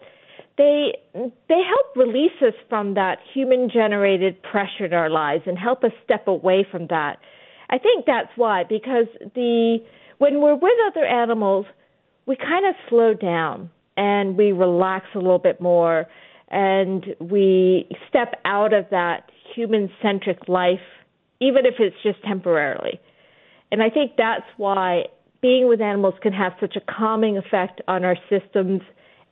they 0.57 0.97
they 1.13 1.61
help 1.67 1.95
release 1.95 2.31
us 2.41 2.53
from 2.67 2.95
that 2.95 3.19
human 3.33 3.69
generated 3.69 4.41
pressure 4.41 4.85
in 4.85 4.93
our 4.93 5.09
lives 5.09 5.43
and 5.45 5.57
help 5.57 5.83
us 5.83 5.91
step 6.03 6.27
away 6.27 6.65
from 6.69 6.87
that. 6.87 7.17
I 7.69 7.77
think 7.77 8.05
that's 8.05 8.29
why 8.35 8.63
because 8.63 9.07
the 9.35 9.77
when 10.17 10.41
we're 10.41 10.55
with 10.55 10.73
other 10.87 11.05
animals, 11.05 11.65
we 12.25 12.35
kind 12.35 12.65
of 12.65 12.75
slow 12.89 13.13
down 13.13 13.69
and 13.95 14.35
we 14.35 14.51
relax 14.51 15.05
a 15.13 15.19
little 15.19 15.39
bit 15.39 15.61
more 15.61 16.07
and 16.49 17.05
we 17.19 17.87
step 18.09 18.33
out 18.45 18.73
of 18.73 18.85
that 18.89 19.29
human 19.55 19.89
centric 20.01 20.47
life 20.47 20.79
even 21.39 21.67
if 21.67 21.75
it's 21.79 21.95
just 22.01 22.21
temporarily. 22.23 22.99
And 23.71 23.83
I 23.83 23.89
think 23.89 24.13
that's 24.17 24.45
why 24.57 25.03
being 25.41 25.67
with 25.67 25.81
animals 25.81 26.15
can 26.21 26.33
have 26.33 26.53
such 26.59 26.75
a 26.75 26.81
calming 26.81 27.37
effect 27.37 27.81
on 27.87 28.03
our 28.03 28.17
systems 28.27 28.81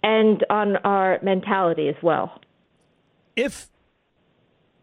and 0.06 0.46
on 0.50 0.78
our 0.78 1.20
mentality 1.24 1.90
as 1.90 2.00
well. 2.02 2.40
If 3.36 3.54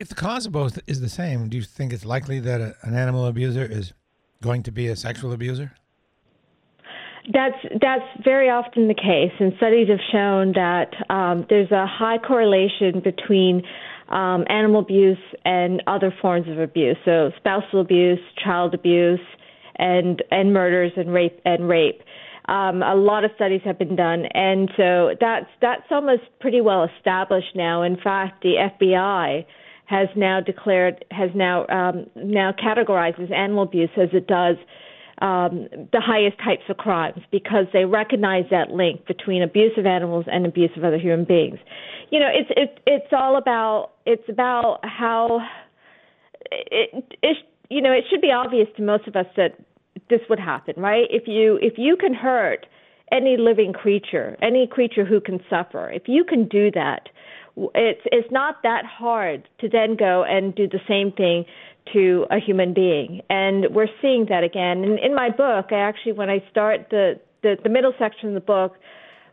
If 0.00 0.09
the 0.09 0.17
cause 0.26 0.45
of 0.47 0.52
both 0.52 0.75
is 0.87 1.00
the 1.00 1.09
same, 1.09 1.49
do 1.49 1.57
you 1.57 1.62
think 1.62 1.93
it's 1.93 2.05
likely 2.05 2.41
that 2.41 2.61
a, 2.61 2.75
an 2.83 2.95
animal 2.95 3.25
abuser 3.26 3.64
is 3.64 3.95
going 4.43 4.62
to 4.64 4.73
be 4.73 4.88
a 4.88 4.97
sexual 4.97 5.33
abuser? 5.33 5.73
That's 7.33 7.61
that's 7.81 8.09
very 8.25 8.50
often 8.50 8.88
the 8.88 8.95
case, 8.95 9.35
and 9.38 9.52
studies 9.57 9.88
have 9.88 10.05
shown 10.11 10.52
that 10.55 10.91
um, 11.09 11.47
there's 11.49 11.71
a 11.71 11.87
high 11.87 12.19
correlation 12.19 13.00
between 13.00 13.62
um, 14.09 14.45
animal 14.49 14.81
abuse 14.81 15.25
and 15.45 15.83
other 15.87 16.12
forms 16.21 16.49
of 16.49 16.59
abuse, 16.59 16.97
so 17.05 17.31
spousal 17.37 17.81
abuse, 17.81 18.19
child 18.45 18.75
abuse, 18.75 19.21
and 19.76 20.21
and 20.33 20.52
murders 20.52 20.93
and 20.97 21.12
rape 21.12 21.41
and 21.45 21.69
rape. 21.69 22.02
Um, 22.49 22.82
a 22.82 22.94
lot 22.94 23.25
of 23.25 23.30
studies 23.37 23.61
have 23.64 23.78
been 23.78 23.94
done, 23.94 24.26
and 24.34 24.70
so 24.76 25.14
that's 25.20 25.46
that's 25.61 25.87
almost 25.90 26.22
pretty 26.40 26.61
well 26.61 26.88
established 26.96 27.54
now. 27.54 27.82
In 27.82 27.96
fact, 27.96 28.42
the 28.42 28.54
FBI 28.56 29.44
has 29.87 30.08
now 30.16 30.40
declared 30.40 31.04
has 31.11 31.30
now 31.34 31.66
um, 31.68 32.06
now 32.16 32.52
categorizes 32.52 33.32
animal 33.32 33.62
abuse 33.62 33.90
as 33.96 34.08
it 34.12 34.26
does 34.26 34.56
um, 35.22 35.68
the 35.92 36.00
highest 36.00 36.37
types 36.38 36.64
of 36.68 36.76
crimes 36.76 37.22
because 37.30 37.66
they 37.72 37.84
recognize 37.84 38.44
that 38.50 38.70
link 38.70 39.06
between 39.06 39.42
abuse 39.42 39.72
of 39.78 39.87
animals 39.87 40.25
and 40.30 40.44
abuse 40.44 40.70
of 40.76 40.82
other 40.82 40.99
human 40.99 41.25
beings. 41.25 41.58
You 42.11 42.18
know, 42.18 42.28
it's 42.28 42.50
it's 42.56 42.80
it's 42.87 43.12
all 43.12 43.37
about 43.37 43.92
it's 44.04 44.28
about 44.28 44.80
how 44.82 45.40
it, 46.50 47.04
it 47.22 47.37
you 47.70 47.80
know 47.80 47.92
it 47.92 48.04
should 48.11 48.20
be 48.20 48.32
obvious 48.32 48.66
to 48.76 48.82
most 48.82 49.06
of 49.06 49.14
us 49.14 49.26
that 49.37 49.58
this 50.11 50.21
would 50.28 50.40
happen, 50.40 50.75
right? 50.76 51.06
If 51.11 51.25
you 51.26 51.59
if 51.61 51.75
you 51.76 51.97
can 51.97 52.14
hurt 52.14 52.66
any 53.11 53.37
living 53.37 53.73
creature, 53.73 54.37
any 54.42 54.66
creature 54.66 55.04
who 55.04 55.21
can 55.21 55.40
suffer, 55.50 55.90
if 55.90 56.04
you 56.06 56.25
can 56.25 56.49
do 56.49 56.71
that, 56.73 57.09
it's 57.75 58.00
it's 58.06 58.30
not 58.30 58.62
that 58.62 58.85
hard 58.87 59.49
to 59.61 59.68
then 59.68 59.97
go 59.97 60.25
and 60.25 60.54
do 60.54 60.66
the 60.68 60.80
same 60.88 61.12
thing 61.12 61.44
to 61.92 62.26
a 62.30 62.38
human 62.38 62.75
being. 62.75 63.21
And 63.28 63.66
we're 63.75 63.88
seeing 64.00 64.26
that 64.28 64.44
again. 64.44 64.85
And 64.85 64.99
in 64.99 65.14
my 65.14 65.30
book, 65.30 65.66
I 65.73 65.78
actually, 65.78 66.12
when 66.12 66.30
I 66.30 66.42
start 66.50 66.88
the, 66.90 67.21
the, 67.42 67.56
the 67.62 67.68
middle 67.68 67.92
section 67.99 68.28
of 68.28 68.35
the 68.35 68.40
book, 68.40 68.76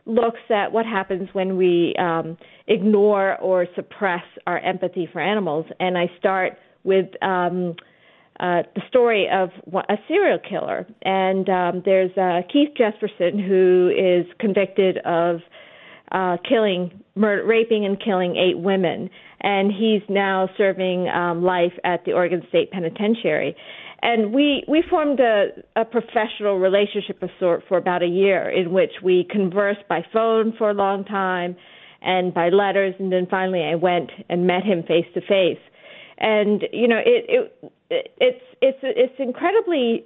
looks 0.06 0.40
at 0.50 0.72
what 0.72 0.86
happens 0.86 1.28
when 1.32 1.56
we 1.56 1.94
um, 1.98 2.36
ignore 2.66 3.36
or 3.38 3.66
suppress 3.76 4.24
our 4.46 4.58
empathy 4.58 5.08
for 5.12 5.20
animals. 5.20 5.66
And 5.78 5.96
I 5.96 6.10
start 6.18 6.54
with 6.82 7.06
um, 7.22 7.76
uh, 8.40 8.62
the 8.74 8.82
story 8.88 9.28
of 9.32 9.50
a 9.88 9.96
serial 10.08 10.38
killer. 10.38 10.86
And 11.02 11.48
um, 11.48 11.82
there's 11.84 12.10
uh, 12.16 12.40
Keith 12.52 12.70
Jesperson, 12.78 13.46
who 13.46 13.90
is 13.96 14.26
convicted 14.40 14.98
of 15.04 15.40
uh, 16.10 16.38
killing, 16.48 17.02
murder, 17.14 17.44
raping, 17.44 17.84
and 17.84 18.02
killing 18.02 18.36
eight 18.36 18.58
women 18.58 19.10
and 19.40 19.72
he's 19.72 20.02
now 20.08 20.48
serving 20.56 21.08
um, 21.08 21.42
life 21.42 21.72
at 21.84 22.04
the 22.04 22.12
Oregon 22.12 22.42
State 22.48 22.70
Penitentiary. 22.70 23.56
And 24.02 24.32
we 24.32 24.64
we 24.66 24.82
formed 24.88 25.20
a, 25.20 25.48
a 25.76 25.84
professional 25.84 26.58
relationship 26.58 27.22
of 27.22 27.30
sort 27.38 27.64
for 27.68 27.76
about 27.76 28.02
a 28.02 28.06
year, 28.06 28.48
in 28.48 28.72
which 28.72 28.92
we 29.02 29.26
conversed 29.30 29.86
by 29.88 30.04
phone 30.12 30.54
for 30.56 30.70
a 30.70 30.74
long 30.74 31.04
time, 31.04 31.56
and 32.00 32.32
by 32.32 32.48
letters, 32.48 32.94
and 32.98 33.12
then 33.12 33.26
finally 33.30 33.62
I 33.62 33.74
went 33.74 34.10
and 34.28 34.46
met 34.46 34.62
him 34.62 34.82
face 34.82 35.06
to 35.14 35.20
face. 35.20 35.60
And 36.16 36.62
you 36.72 36.88
know, 36.88 36.98
it, 36.98 37.24
it 37.28 37.72
it's 37.90 38.42
it's 38.62 38.78
it's 38.82 39.14
incredibly 39.18 40.04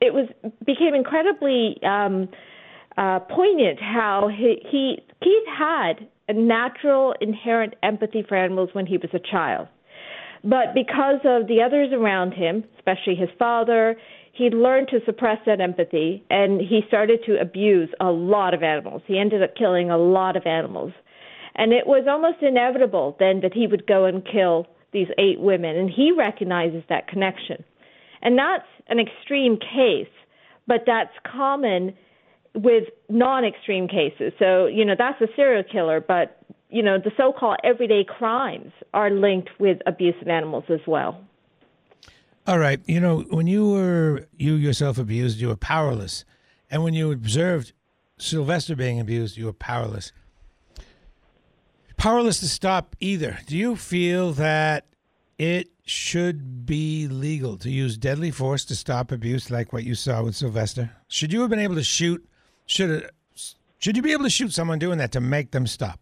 it 0.00 0.12
was 0.12 0.28
became 0.66 0.94
incredibly 0.94 1.78
um, 1.82 2.28
uh, 2.96 3.20
poignant 3.20 3.80
how 3.80 4.28
he, 4.28 4.60
he 4.70 4.98
Keith 5.22 5.46
had 5.46 6.06
a 6.28 6.32
natural 6.32 7.14
inherent 7.20 7.74
empathy 7.82 8.24
for 8.28 8.36
animals 8.36 8.70
when 8.72 8.86
he 8.86 8.96
was 8.96 9.10
a 9.14 9.18
child. 9.18 9.68
But 10.44 10.74
because 10.74 11.20
of 11.24 11.46
the 11.46 11.62
others 11.64 11.92
around 11.92 12.32
him, 12.32 12.64
especially 12.76 13.14
his 13.14 13.28
father, 13.38 13.96
he 14.32 14.50
learned 14.50 14.88
to 14.88 14.98
suppress 15.04 15.38
that 15.46 15.60
empathy 15.60 16.24
and 16.30 16.60
he 16.60 16.80
started 16.88 17.20
to 17.26 17.40
abuse 17.40 17.88
a 18.00 18.10
lot 18.10 18.54
of 18.54 18.62
animals. 18.62 19.02
He 19.06 19.18
ended 19.18 19.42
up 19.42 19.54
killing 19.56 19.90
a 19.90 19.98
lot 19.98 20.36
of 20.36 20.46
animals. 20.46 20.92
And 21.54 21.72
it 21.72 21.86
was 21.86 22.06
almost 22.08 22.42
inevitable 22.42 23.16
then 23.20 23.40
that 23.42 23.52
he 23.54 23.66
would 23.66 23.86
go 23.86 24.04
and 24.06 24.24
kill 24.24 24.66
these 24.92 25.08
eight 25.18 25.40
women. 25.40 25.76
And 25.76 25.90
he 25.90 26.12
recognizes 26.12 26.82
that 26.88 27.08
connection. 27.08 27.64
And 28.22 28.38
that's 28.38 28.66
an 28.88 28.98
extreme 28.98 29.58
case, 29.58 30.12
but 30.66 30.84
that's 30.86 31.12
common 31.24 31.94
with 32.54 32.84
non-extreme 33.08 33.88
cases. 33.88 34.32
So, 34.38 34.66
you 34.66 34.84
know, 34.84 34.94
that's 34.96 35.20
a 35.20 35.28
serial 35.34 35.64
killer, 35.64 36.00
but 36.00 36.38
you 36.72 36.82
know, 36.82 36.96
the 36.98 37.12
so-called 37.18 37.58
everyday 37.62 38.02
crimes 38.02 38.72
are 38.94 39.10
linked 39.10 39.50
with 39.60 39.78
abuse 39.86 40.14
of 40.22 40.28
animals 40.28 40.64
as 40.70 40.80
well. 40.86 41.20
All 42.46 42.58
right, 42.58 42.80
you 42.86 42.98
know, 42.98 43.20
when 43.30 43.46
you 43.46 43.70
were 43.70 44.26
you 44.36 44.54
yourself 44.54 44.98
abused, 44.98 45.38
you 45.38 45.48
were 45.48 45.56
powerless. 45.56 46.24
And 46.70 46.82
when 46.82 46.94
you 46.94 47.12
observed 47.12 47.72
Sylvester 48.18 48.74
being 48.74 48.98
abused, 48.98 49.36
you 49.36 49.44
were 49.44 49.52
powerless. 49.52 50.12
Powerless 52.02 52.40
to 52.40 52.48
stop 52.48 52.96
either. 52.98 53.38
Do 53.46 53.56
you 53.56 53.76
feel 53.76 54.32
that 54.32 54.86
it 55.38 55.68
should 55.84 56.66
be 56.66 57.06
legal 57.06 57.56
to 57.58 57.70
use 57.70 57.96
deadly 57.96 58.32
force 58.32 58.64
to 58.64 58.74
stop 58.74 59.12
abuse 59.12 59.52
like 59.52 59.72
what 59.72 59.84
you 59.84 59.94
saw 59.94 60.24
with 60.24 60.34
Sylvester? 60.34 60.90
Should 61.06 61.32
you 61.32 61.42
have 61.42 61.50
been 61.50 61.60
able 61.60 61.76
to 61.76 61.84
shoot 61.84 62.28
should 62.66 63.08
should 63.78 63.96
you 63.96 64.02
be 64.02 64.10
able 64.10 64.24
to 64.24 64.30
shoot 64.30 64.52
someone 64.52 64.80
doing 64.80 64.98
that 64.98 65.12
to 65.12 65.20
make 65.20 65.52
them 65.52 65.64
stop? 65.64 66.00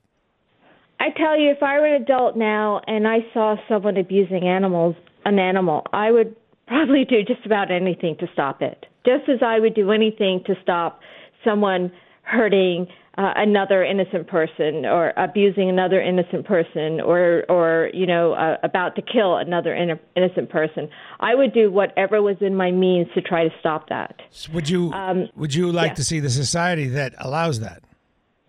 I 1.00 1.10
tell 1.14 1.38
you, 1.38 1.50
if 1.50 1.62
I 1.62 1.78
were 1.78 1.94
an 1.94 2.00
adult 2.00 2.34
now 2.34 2.80
and 2.86 3.06
I 3.06 3.18
saw 3.34 3.56
someone 3.68 3.98
abusing 3.98 4.48
animals, 4.48 4.96
an 5.26 5.38
animal, 5.38 5.82
I 5.92 6.12
would 6.12 6.34
probably 6.66 7.04
do 7.04 7.22
just 7.22 7.44
about 7.44 7.70
anything 7.70 8.16
to 8.20 8.26
stop 8.32 8.62
it. 8.62 8.86
Just 9.04 9.28
as 9.28 9.40
I 9.44 9.60
would 9.60 9.74
do 9.74 9.90
anything 9.90 10.44
to 10.46 10.54
stop 10.62 11.00
someone 11.44 11.92
hurting 12.30 12.86
uh, 13.18 13.32
another 13.36 13.84
innocent 13.84 14.28
person 14.28 14.86
or 14.86 15.12
abusing 15.16 15.68
another 15.68 16.00
innocent 16.00 16.46
person 16.46 17.00
or 17.00 17.44
or 17.48 17.90
you 17.92 18.06
know 18.06 18.32
uh, 18.32 18.56
about 18.62 18.94
to 18.96 19.02
kill 19.02 19.36
another 19.36 19.74
in- 19.74 19.98
innocent 20.16 20.48
person. 20.48 20.88
I 21.18 21.34
would 21.34 21.52
do 21.52 21.70
whatever 21.70 22.22
was 22.22 22.36
in 22.40 22.54
my 22.54 22.70
means 22.70 23.08
to 23.14 23.20
try 23.20 23.44
to 23.44 23.50
stop 23.58 23.88
that. 23.88 24.20
Would 24.52 24.68
you 24.68 24.92
um, 24.92 25.28
would 25.36 25.54
you 25.54 25.72
like 25.72 25.90
yeah. 25.90 25.94
to 25.94 26.04
see 26.04 26.20
the 26.20 26.30
society 26.30 26.86
that 26.88 27.14
allows 27.18 27.60
that? 27.60 27.82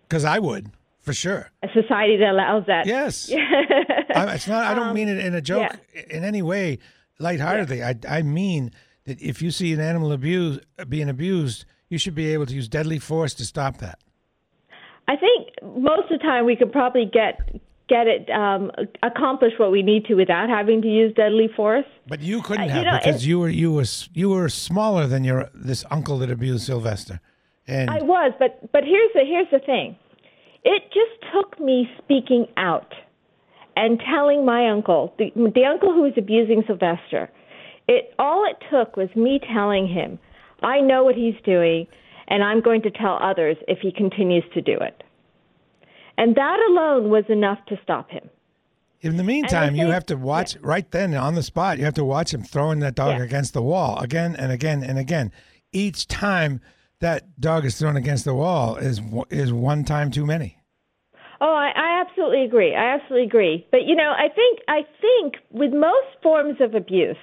Because 0.07 0.25
i 0.25 0.39
would 0.39 0.69
for 0.99 1.13
sure. 1.13 1.49
A 1.63 1.67
society 1.73 2.17
that 2.17 2.29
allows 2.29 2.65
that? 2.67 2.85
Yes. 2.85 3.31
I, 4.15 4.35
it's 4.35 4.47
not 4.47 4.65
i 4.65 4.75
don't 4.75 4.89
um, 4.89 4.95
mean 4.95 5.07
it 5.07 5.17
in 5.17 5.33
a 5.33 5.41
joke 5.41 5.71
yeah. 5.95 6.01
in 6.09 6.23
any 6.23 6.41
way 6.41 6.77
lightheartedly. 7.19 7.79
Yeah. 7.79 7.93
I, 8.07 8.19
I 8.19 8.21
mean 8.21 8.71
that 9.05 9.19
if 9.21 9.41
you 9.41 9.51
see 9.51 9.73
an 9.73 9.79
animal 9.79 10.11
abuse 10.11 10.59
being 10.87 11.09
abused 11.09 11.65
you 11.91 11.97
should 11.97 12.15
be 12.15 12.33
able 12.33 12.45
to 12.45 12.53
use 12.53 12.67
deadly 12.67 12.99
force 12.99 13.33
to 13.35 13.45
stop 13.45 13.77
that 13.77 13.99
I 15.07 15.15
think 15.17 15.49
most 15.61 16.11
of 16.11 16.19
the 16.19 16.23
time 16.23 16.45
we 16.45 16.55
could 16.55 16.71
probably 16.71 17.05
get 17.05 17.39
get 17.89 18.07
it 18.07 18.29
um, 18.29 18.71
accomplish 19.03 19.51
what 19.57 19.71
we 19.71 19.81
need 19.81 20.05
to 20.05 20.15
without 20.15 20.47
having 20.47 20.81
to 20.81 20.87
use 20.87 21.13
deadly 21.13 21.49
force. 21.53 21.85
But 22.07 22.21
you 22.21 22.41
couldn't 22.41 22.69
uh, 22.69 22.73
have 22.73 22.77
you 22.77 22.91
know, 22.91 22.97
because 22.97 23.27
you 23.27 23.39
were 23.39 23.49
you 23.49 23.73
were 23.73 23.85
you 24.13 24.29
were 24.29 24.47
smaller 24.47 25.07
than 25.07 25.23
your 25.23 25.49
this 25.53 25.83
uncle 25.91 26.17
that 26.19 26.31
abused 26.31 26.65
Sylvester. 26.65 27.19
And 27.67 27.89
I 27.89 28.01
was, 28.01 28.31
but 28.39 28.71
but 28.71 28.83
here's 28.85 29.11
the 29.13 29.25
here's 29.25 29.49
the 29.51 29.59
thing. 29.59 29.97
It 30.63 30.83
just 30.93 31.33
took 31.33 31.59
me 31.59 31.89
speaking 31.97 32.47
out 32.55 32.93
and 33.75 33.99
telling 33.99 34.45
my 34.45 34.69
uncle, 34.69 35.13
the, 35.17 35.31
the 35.35 35.65
uncle 35.65 35.91
who 35.91 36.03
was 36.03 36.13
abusing 36.17 36.63
Sylvester. 36.67 37.29
It 37.87 38.13
all 38.19 38.45
it 38.49 38.63
took 38.69 38.95
was 38.95 39.09
me 39.15 39.41
telling 39.53 39.87
him, 39.87 40.19
I 40.61 40.81
know 40.81 41.03
what 41.03 41.15
he's 41.15 41.35
doing 41.43 41.87
and 42.31 42.43
I'm 42.43 42.61
going 42.61 42.81
to 42.83 42.89
tell 42.89 43.19
others 43.21 43.57
if 43.67 43.79
he 43.79 43.91
continues 43.91 44.45
to 44.53 44.61
do 44.61 44.77
it. 44.79 45.03
And 46.17 46.35
that 46.35 46.59
alone 46.69 47.09
was 47.09 47.25
enough 47.27 47.59
to 47.67 47.79
stop 47.83 48.09
him. 48.09 48.29
In 49.01 49.17
the 49.17 49.23
meantime, 49.23 49.75
you 49.75 49.87
have 49.87 50.05
to 50.07 50.15
watch 50.15 50.55
yeah. 50.55 50.61
right 50.63 50.89
then 50.91 51.13
on 51.15 51.35
the 51.35 51.43
spot. 51.43 51.77
You 51.77 51.85
have 51.85 51.95
to 51.95 52.05
watch 52.05 52.33
him 52.33 52.43
throwing 52.43 52.79
that 52.79 52.95
dog 52.95 53.17
yeah. 53.17 53.23
against 53.23 53.53
the 53.53 53.61
wall 53.61 53.99
again 53.99 54.35
and 54.35 54.51
again 54.51 54.83
and 54.83 54.97
again. 54.97 55.31
Each 55.73 56.07
time 56.07 56.61
that 56.99 57.39
dog 57.39 57.65
is 57.65 57.77
thrown 57.77 57.97
against 57.97 58.25
the 58.25 58.35
wall 58.35 58.75
is 58.77 59.01
is 59.29 59.51
one 59.51 59.83
time 59.83 60.11
too 60.11 60.25
many. 60.25 60.57
Oh, 61.41 61.53
I, 61.53 61.71
I 61.75 62.01
absolutely 62.01 62.43
agree. 62.45 62.75
I 62.75 62.93
absolutely 62.93 63.25
agree. 63.25 63.67
But 63.71 63.85
you 63.85 63.95
know, 63.95 64.13
I 64.15 64.29
think 64.29 64.59
I 64.67 64.83
think 65.01 65.37
with 65.49 65.73
most 65.73 66.21
forms 66.21 66.61
of 66.61 66.75
abuse, 66.75 67.17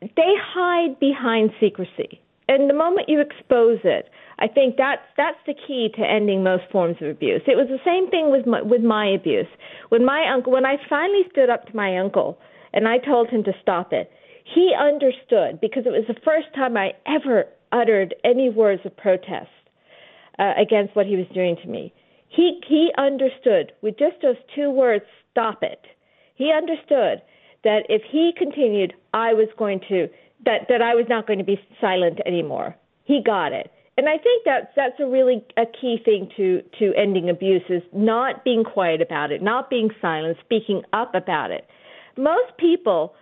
they 0.00 0.32
hide 0.54 0.98
behind 0.98 1.50
secrecy 1.60 2.22
and 2.50 2.68
the 2.68 2.74
moment 2.74 3.08
you 3.08 3.20
expose 3.20 3.78
it, 3.84 4.10
I 4.40 4.48
think 4.48 4.76
that's 4.76 5.06
that's 5.16 5.38
the 5.46 5.54
key 5.54 5.88
to 5.94 6.02
ending 6.02 6.42
most 6.42 6.64
forms 6.72 6.96
of 7.00 7.06
abuse. 7.06 7.42
It 7.46 7.56
was 7.56 7.68
the 7.68 7.78
same 7.84 8.10
thing 8.10 8.32
with 8.32 8.44
my, 8.44 8.60
with 8.60 8.82
my 8.82 9.06
abuse. 9.06 9.46
When 9.90 10.04
my 10.04 10.28
uncle, 10.34 10.52
when 10.52 10.66
I 10.66 10.76
finally 10.88 11.22
stood 11.30 11.48
up 11.48 11.66
to 11.66 11.76
my 11.76 11.98
uncle 11.98 12.38
and 12.72 12.88
I 12.88 12.98
told 12.98 13.30
him 13.30 13.44
to 13.44 13.52
stop 13.62 13.92
it, 13.92 14.10
he 14.52 14.74
understood 14.76 15.60
because 15.60 15.84
it 15.86 15.90
was 15.90 16.04
the 16.08 16.20
first 16.24 16.48
time 16.56 16.76
I 16.76 16.90
ever 17.06 17.44
uttered 17.70 18.16
any 18.24 18.50
words 18.50 18.82
of 18.84 18.96
protest 18.96 19.54
uh, 20.40 20.54
against 20.58 20.96
what 20.96 21.06
he 21.06 21.14
was 21.14 21.26
doing 21.32 21.56
to 21.62 21.68
me. 21.68 21.94
He 22.28 22.60
he 22.66 22.90
understood 22.98 23.72
with 23.80 23.96
just 23.96 24.16
those 24.22 24.42
two 24.56 24.70
words, 24.70 25.04
"Stop 25.30 25.62
it." 25.62 25.82
He 26.34 26.50
understood 26.50 27.22
that 27.62 27.84
if 27.88 28.02
he 28.10 28.32
continued, 28.36 28.94
I 29.14 29.34
was 29.34 29.48
going 29.56 29.80
to 29.88 30.08
that 30.44 30.68
that 30.68 30.82
I 30.82 30.94
was 30.94 31.06
not 31.08 31.26
going 31.26 31.38
to 31.38 31.44
be 31.44 31.60
silent 31.80 32.20
anymore. 32.26 32.76
He 33.04 33.22
got 33.24 33.52
it. 33.52 33.70
And 33.96 34.08
I 34.08 34.16
think 34.16 34.44
that's 34.44 34.68
that's 34.76 34.98
a 34.98 35.06
really 35.06 35.44
a 35.56 35.66
key 35.66 35.98
thing 36.04 36.30
to 36.36 36.62
to 36.78 36.94
ending 36.96 37.28
abuse 37.28 37.62
is 37.68 37.82
not 37.92 38.44
being 38.44 38.64
quiet 38.64 39.02
about 39.02 39.30
it, 39.30 39.42
not 39.42 39.68
being 39.68 39.90
silent, 40.00 40.38
speaking 40.42 40.82
up 40.92 41.14
about 41.14 41.50
it. 41.50 41.66
Most 42.16 42.56
people 42.58 43.14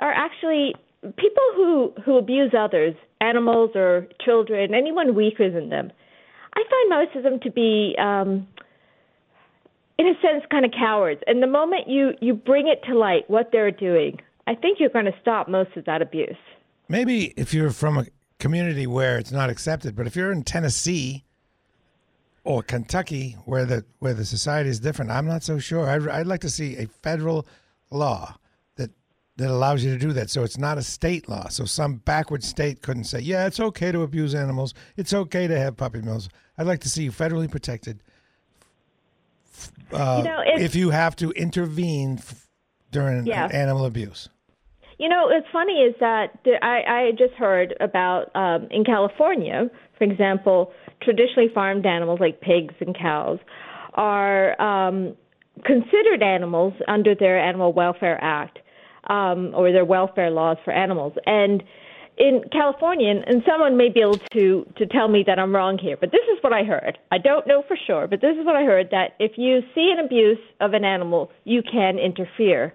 are 0.00 0.12
actually 0.12 0.74
people 1.02 1.44
who 1.54 1.92
who 2.04 2.16
abuse 2.18 2.52
others, 2.58 2.94
animals 3.20 3.70
or 3.74 4.08
children, 4.24 4.74
anyone 4.74 5.14
weaker 5.14 5.50
than 5.50 5.68
them. 5.68 5.92
I 6.54 6.64
find 6.68 6.90
most 6.90 7.16
of 7.16 7.22
them 7.22 7.38
to 7.40 7.50
be 7.50 7.94
um 7.98 8.48
in 9.98 10.06
a 10.06 10.14
sense 10.22 10.44
kind 10.50 10.64
of 10.64 10.72
cowards. 10.72 11.20
And 11.26 11.42
the 11.42 11.46
moment 11.46 11.88
you 11.88 12.12
you 12.20 12.34
bring 12.34 12.66
it 12.66 12.82
to 12.88 12.98
light 12.98 13.28
what 13.28 13.50
they're 13.52 13.70
doing, 13.70 14.20
I 14.50 14.54
think 14.54 14.80
you're 14.80 14.88
going 14.98 15.04
to 15.04 15.14
stop 15.20 15.48
most 15.48 15.76
of 15.76 15.84
that 15.84 16.00
abuse. 16.02 16.36
Maybe 16.88 17.34
if 17.36 17.52
you're 17.52 17.70
from 17.70 17.98
a 17.98 18.06
community 18.38 18.86
where 18.86 19.18
it's 19.18 19.32
not 19.32 19.50
accepted, 19.50 19.94
but 19.94 20.06
if 20.06 20.16
you're 20.16 20.32
in 20.32 20.42
Tennessee 20.42 21.24
or 22.44 22.62
Kentucky 22.62 23.36
where 23.44 23.66
the 23.66 23.84
where 23.98 24.14
the 24.14 24.24
society 24.24 24.70
is 24.70 24.80
different, 24.80 25.10
I'm 25.10 25.26
not 25.26 25.42
so 25.42 25.58
sure. 25.58 25.88
I'd, 25.88 26.08
I'd 26.08 26.26
like 26.26 26.40
to 26.42 26.50
see 26.50 26.76
a 26.78 26.86
federal 26.86 27.46
law 27.90 28.36
that 28.76 28.90
that 29.36 29.50
allows 29.50 29.84
you 29.84 29.92
to 29.92 29.98
do 29.98 30.12
that. 30.14 30.30
So 30.30 30.44
it's 30.44 30.56
not 30.56 30.78
a 30.78 30.82
state 30.82 31.28
law. 31.28 31.48
So 31.48 31.66
some 31.66 31.96
backward 31.96 32.42
state 32.42 32.80
couldn't 32.80 33.04
say, 33.04 33.20
yeah, 33.20 33.46
it's 33.46 33.60
okay 33.60 33.92
to 33.92 34.00
abuse 34.02 34.34
animals. 34.34 34.72
It's 34.96 35.12
okay 35.12 35.46
to 35.46 35.58
have 35.58 35.76
puppy 35.76 36.00
mills. 36.00 36.30
I'd 36.56 36.66
like 36.66 36.80
to 36.80 36.88
see 36.88 37.02
you 37.04 37.12
federally 37.12 37.50
protected. 37.50 38.00
Uh, 39.92 40.16
You 40.18 40.24
know, 40.30 40.40
it's- 40.40 40.60
if 40.62 40.74
you 40.74 40.90
have 40.90 41.16
to 41.16 41.30
intervene 41.32 42.16
f- 42.18 42.48
during 42.90 43.26
Yeah. 43.26 43.46
animal 43.52 43.84
abuse. 43.84 44.28
You 44.98 45.08
know, 45.08 45.26
what's 45.26 45.46
funny 45.52 45.74
is 45.74 45.94
that 46.00 46.38
I, 46.60 46.82
I 46.86 47.10
just 47.12 47.34
heard 47.34 47.74
about 47.80 48.34
um, 48.34 48.66
in 48.70 48.84
California, 48.84 49.70
for 49.96 50.04
example, 50.04 50.72
traditionally 51.02 51.48
farmed 51.54 51.86
animals 51.86 52.18
like 52.20 52.40
pigs 52.40 52.74
and 52.80 52.96
cows 52.98 53.38
are 53.94 54.60
um, 54.60 55.16
considered 55.64 56.22
animals 56.22 56.74
under 56.88 57.14
their 57.14 57.38
Animal 57.38 57.72
Welfare 57.72 58.18
Act 58.22 58.58
um, 59.08 59.52
or 59.54 59.70
their 59.72 59.84
welfare 59.84 60.30
laws 60.30 60.56
for 60.64 60.72
animals. 60.72 61.12
And 61.26 61.62
in 62.16 62.42
California, 62.50 63.14
and 63.24 63.42
someone 63.48 63.76
may 63.76 63.90
be 63.90 64.00
able 64.00 64.18
to 64.32 64.66
to 64.76 64.86
tell 64.86 65.06
me 65.06 65.22
that 65.26 65.38
I'm 65.38 65.54
wrong 65.54 65.78
here, 65.78 65.96
but 65.96 66.10
this 66.10 66.24
is 66.32 66.42
what 66.42 66.52
I 66.52 66.64
heard. 66.64 66.98
I 67.12 67.18
don't 67.18 67.46
know 67.46 67.62
for 67.68 67.76
sure, 67.86 68.08
but 68.08 68.20
this 68.20 68.36
is 68.36 68.44
what 68.44 68.56
I 68.56 68.64
heard 68.64 68.88
that 68.90 69.12
if 69.20 69.38
you 69.38 69.60
see 69.74 69.94
an 69.96 70.04
abuse 70.04 70.40
of 70.60 70.72
an 70.74 70.84
animal, 70.84 71.30
you 71.44 71.62
can 71.62 71.98
interfere. 71.98 72.74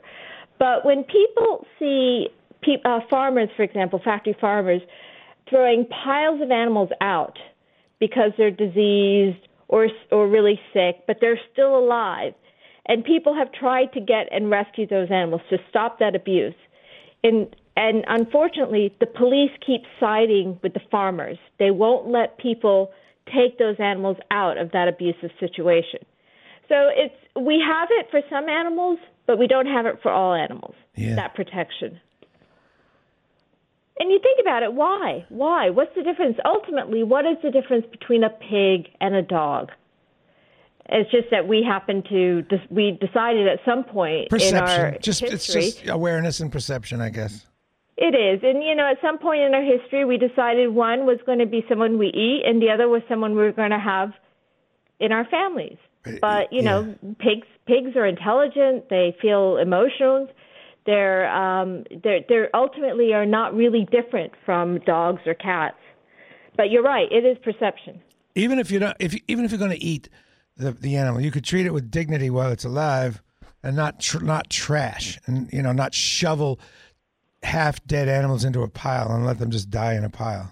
But 0.59 0.85
when 0.85 1.03
people 1.03 1.65
see 1.79 2.27
pe- 2.61 2.81
uh, 2.85 2.99
farmers, 3.09 3.49
for 3.55 3.63
example, 3.63 3.99
factory 4.03 4.35
farmers, 4.39 4.81
throwing 5.49 5.85
piles 6.03 6.41
of 6.41 6.51
animals 6.51 6.89
out 7.01 7.37
because 7.99 8.31
they're 8.37 8.51
diseased 8.51 9.47
or 9.67 9.87
or 10.11 10.27
really 10.27 10.59
sick, 10.73 11.05
but 11.07 11.17
they're 11.21 11.39
still 11.51 11.77
alive, 11.77 12.33
and 12.85 13.03
people 13.03 13.35
have 13.35 13.51
tried 13.51 13.91
to 13.93 14.01
get 14.01 14.27
and 14.31 14.49
rescue 14.49 14.87
those 14.87 15.09
animals 15.09 15.41
to 15.49 15.57
stop 15.69 15.99
that 15.99 16.15
abuse, 16.15 16.55
and 17.23 17.55
and 17.75 18.03
unfortunately, 18.07 18.93
the 18.99 19.07
police 19.07 19.51
keep 19.65 19.81
siding 19.99 20.59
with 20.61 20.73
the 20.73 20.81
farmers. 20.91 21.37
They 21.57 21.71
won't 21.71 22.07
let 22.07 22.37
people 22.37 22.91
take 23.33 23.57
those 23.57 23.77
animals 23.79 24.17
out 24.29 24.57
of 24.57 24.71
that 24.73 24.87
abusive 24.87 25.31
situation. 25.39 25.99
So 26.69 26.89
it's 26.95 27.15
we 27.39 27.63
have 27.65 27.89
it 27.91 28.07
for 28.11 28.21
some 28.29 28.47
animals, 28.47 28.99
but 29.25 29.39
we 29.39 29.47
don't 29.47 29.67
have 29.67 29.85
it 29.85 29.99
for 30.01 30.11
all 30.11 30.33
animals. 30.33 30.75
Yeah. 30.95 31.15
That 31.15 31.35
protection. 31.35 31.99
And 33.99 34.11
you 34.11 34.19
think 34.19 34.39
about 34.41 34.63
it, 34.63 34.73
why? 34.73 35.25
Why? 35.29 35.69
What's 35.69 35.93
the 35.95 36.03
difference? 36.03 36.37
Ultimately, 36.45 37.03
what 37.03 37.25
is 37.25 37.37
the 37.43 37.51
difference 37.51 37.85
between 37.91 38.23
a 38.23 38.29
pig 38.29 38.89
and 38.99 39.15
a 39.15 39.21
dog? 39.21 39.71
It's 40.89 41.09
just 41.11 41.29
that 41.31 41.47
we 41.47 41.63
happen 41.63 42.03
to 42.09 42.43
we 42.69 42.97
decided 42.99 43.47
at 43.47 43.59
some 43.63 43.83
point 43.83 44.27
in 44.33 44.55
our 44.55 44.91
Perception. 44.91 44.97
Just 45.01 45.21
history. 45.21 45.65
it's 45.65 45.75
just 45.75 45.89
awareness 45.89 46.39
and 46.39 46.51
perception, 46.51 46.99
I 46.99 47.09
guess. 47.09 47.45
It 47.95 48.15
is. 48.15 48.41
And, 48.43 48.63
you 48.63 48.75
know, 48.75 48.89
at 48.89 48.97
some 49.01 49.19
point 49.19 49.41
in 49.41 49.53
our 49.53 49.61
history, 49.61 50.03
we 50.03 50.17
decided 50.17 50.73
one 50.73 51.05
was 51.05 51.19
going 51.25 51.39
to 51.39 51.45
be 51.45 51.63
someone 51.69 51.99
we 51.99 52.07
eat 52.07 52.41
and 52.45 52.61
the 52.61 52.69
other 52.69 52.89
was 52.89 53.03
someone 53.07 53.35
we 53.35 53.43
were 53.43 53.51
going 53.51 53.69
to 53.69 53.79
have 53.79 54.11
in 54.99 55.11
our 55.11 55.25
families. 55.25 55.77
But, 56.21 56.51
you 56.51 56.61
know, 56.61 56.95
pigs 57.19 57.47
pigs 57.65 57.95
are 57.95 58.05
intelligent. 58.05 58.89
They 58.89 59.15
feel 59.21 59.57
emotions. 59.57 60.29
They're, 60.85 61.33
um, 61.33 61.85
they're, 62.03 62.19
they're 62.27 62.49
ultimately 62.53 63.13
are 63.13 63.25
not 63.25 63.55
really 63.55 63.87
different 63.89 64.33
from 64.45 64.79
dogs 64.79 65.21
or 65.25 65.33
cats. 65.33 65.77
But 66.57 66.71
you're 66.71 66.83
right. 66.83 67.07
It 67.11 67.25
is 67.25 67.37
perception. 67.43 68.01
even 68.35 68.59
if 68.59 68.69
you 68.69 68.79
don't 68.79 68.97
if 68.99 69.13
you, 69.13 69.21
even 69.27 69.45
if 69.45 69.51
you're 69.51 69.59
going 69.59 69.71
to 69.71 69.83
eat 69.83 70.09
the 70.57 70.71
the 70.71 70.95
animal 70.97 71.21
you 71.21 71.31
could 71.31 71.43
treat 71.43 71.65
it 71.65 71.73
with 71.73 71.89
dignity 71.89 72.29
while 72.29 72.51
it's 72.51 72.65
alive 72.65 73.21
and 73.63 73.75
not 73.75 73.99
tr- 73.99 74.23
not 74.23 74.49
trash 74.49 75.17
and 75.25 75.51
you 75.53 75.61
know 75.61 75.71
not 75.71 75.93
shovel 75.93 76.59
half 77.43 77.83
dead 77.87 78.07
animals 78.07 78.43
into 78.43 78.61
a 78.61 78.67
pile 78.67 79.11
and 79.11 79.25
let 79.25 79.39
them 79.39 79.49
just 79.51 79.69
die 79.69 79.93
in 79.95 80.03
a 80.03 80.09
pile 80.09 80.51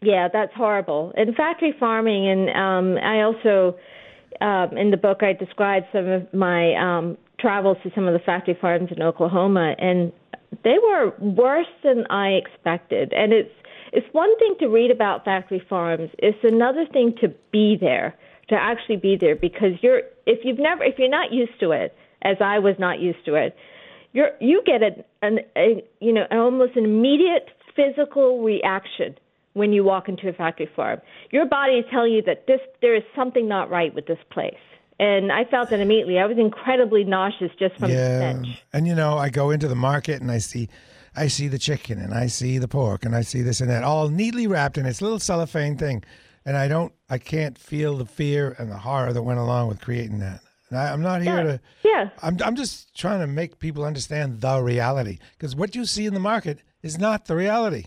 Yeah, 0.00 0.28
that's 0.32 0.54
horrible. 0.54 1.12
In 1.16 1.34
factory 1.34 1.74
farming, 1.78 2.28
and 2.28 2.50
um, 2.50 2.98
I 3.02 3.22
also, 3.22 3.76
um, 4.40 4.76
in 4.76 4.90
the 4.90 4.96
book, 4.96 5.22
I 5.22 5.32
described 5.32 5.86
some 5.92 6.08
of 6.08 6.32
my 6.32 6.74
um, 6.74 7.16
travels 7.40 7.76
to 7.82 7.90
some 7.94 8.06
of 8.06 8.12
the 8.12 8.18
factory 8.20 8.56
farms 8.60 8.90
in 8.94 9.02
Oklahoma, 9.02 9.74
and 9.78 10.12
they 10.64 10.76
were 10.82 11.12
worse 11.18 11.66
than 11.82 12.06
I 12.10 12.30
expected. 12.30 13.12
And 13.12 13.32
it's 13.32 13.52
it's 13.92 14.06
one 14.12 14.36
thing 14.38 14.54
to 14.60 14.68
read 14.68 14.90
about 14.90 15.24
factory 15.24 15.62
farms; 15.68 16.10
it's 16.18 16.38
another 16.42 16.86
thing 16.92 17.14
to 17.20 17.28
be 17.50 17.76
there, 17.80 18.14
to 18.48 18.54
actually 18.54 18.96
be 18.96 19.16
there, 19.18 19.36
because 19.36 19.72
you're 19.82 20.02
if 20.26 20.44
you've 20.44 20.58
never 20.58 20.84
if 20.84 20.98
you're 20.98 21.08
not 21.08 21.32
used 21.32 21.58
to 21.60 21.72
it, 21.72 21.94
as 22.22 22.36
I 22.40 22.58
was 22.58 22.74
not 22.78 23.00
used 23.00 23.24
to 23.26 23.34
it, 23.34 23.56
you're 24.12 24.30
you 24.40 24.62
get 24.64 24.82
an, 24.82 25.04
an 25.22 25.38
a 25.56 25.84
you 26.00 26.12
know 26.12 26.24
an 26.30 26.38
almost 26.38 26.76
an 26.76 26.84
immediate 26.84 27.48
physical 27.74 28.42
reaction 28.42 29.16
when 29.58 29.72
you 29.72 29.84
walk 29.84 30.08
into 30.08 30.28
a 30.28 30.32
factory 30.32 30.68
farm. 30.74 31.00
Your 31.30 31.46
body 31.46 31.74
is 31.74 31.84
telling 31.90 32.12
you 32.12 32.22
that 32.22 32.46
this 32.46 32.60
there 32.80 32.94
is 32.94 33.02
something 33.14 33.46
not 33.48 33.70
right 33.70 33.94
with 33.94 34.06
this 34.06 34.18
place. 34.30 34.54
And 35.00 35.30
I 35.30 35.44
felt 35.44 35.70
that 35.70 35.78
immediately. 35.78 36.18
I 36.18 36.26
was 36.26 36.38
incredibly 36.38 37.04
nauseous 37.04 37.52
just 37.58 37.76
from 37.76 37.90
the 37.90 37.96
yeah 37.96 38.18
stench. 38.32 38.62
and 38.72 38.86
you 38.86 38.94
know 38.94 39.16
i 39.18 39.28
go 39.28 39.50
into 39.50 39.68
the 39.68 39.74
market 39.76 40.20
and 40.20 40.30
i 40.30 40.38
see 40.38 40.68
i 41.14 41.28
see 41.28 41.46
the 41.48 41.58
chicken 41.58 41.98
and 42.00 42.12
i 42.14 42.26
see 42.26 42.58
the 42.58 42.66
pork 42.68 43.04
and 43.04 43.14
i 43.14 43.20
see 43.22 43.42
this 43.42 43.60
and 43.60 43.70
that 43.70 43.84
all 43.84 44.08
neatly 44.08 44.46
wrapped 44.46 44.76
in 44.78 44.86
its 44.86 45.00
little 45.00 45.18
cellophane 45.20 45.76
thing 45.76 46.02
and 46.44 46.56
i 46.56 46.66
don't 46.66 46.92
i 47.08 47.16
can't 47.18 47.56
feel 47.56 47.96
the 47.96 48.04
fear 48.06 48.56
and 48.58 48.70
the 48.72 48.78
horror 48.78 49.12
that 49.12 49.22
went 49.22 49.38
along 49.38 49.68
with 49.68 49.80
creating 49.80 50.18
that 50.18 50.40
and 50.68 50.78
I, 50.78 50.92
i'm 50.92 51.02
not 51.02 51.22
here 51.22 51.36
Yeah. 51.36 51.42
to 51.44 51.60
Yeah. 51.84 52.10
I'm, 52.22 52.36
I'm 52.44 52.56
just 52.56 52.96
trying 52.96 53.20
to 53.20 53.26
make 53.28 53.58
people 53.60 53.84
understand 53.84 54.40
the 54.40 54.60
reality 54.60 55.18
because 55.32 55.54
what 55.54 55.76
you 55.76 55.84
see 55.84 56.06
in 56.06 56.14
the 56.14 56.20
market 56.20 56.58
is 56.82 56.98
not 56.98 57.26
the 57.26 57.34
reality. 57.36 57.86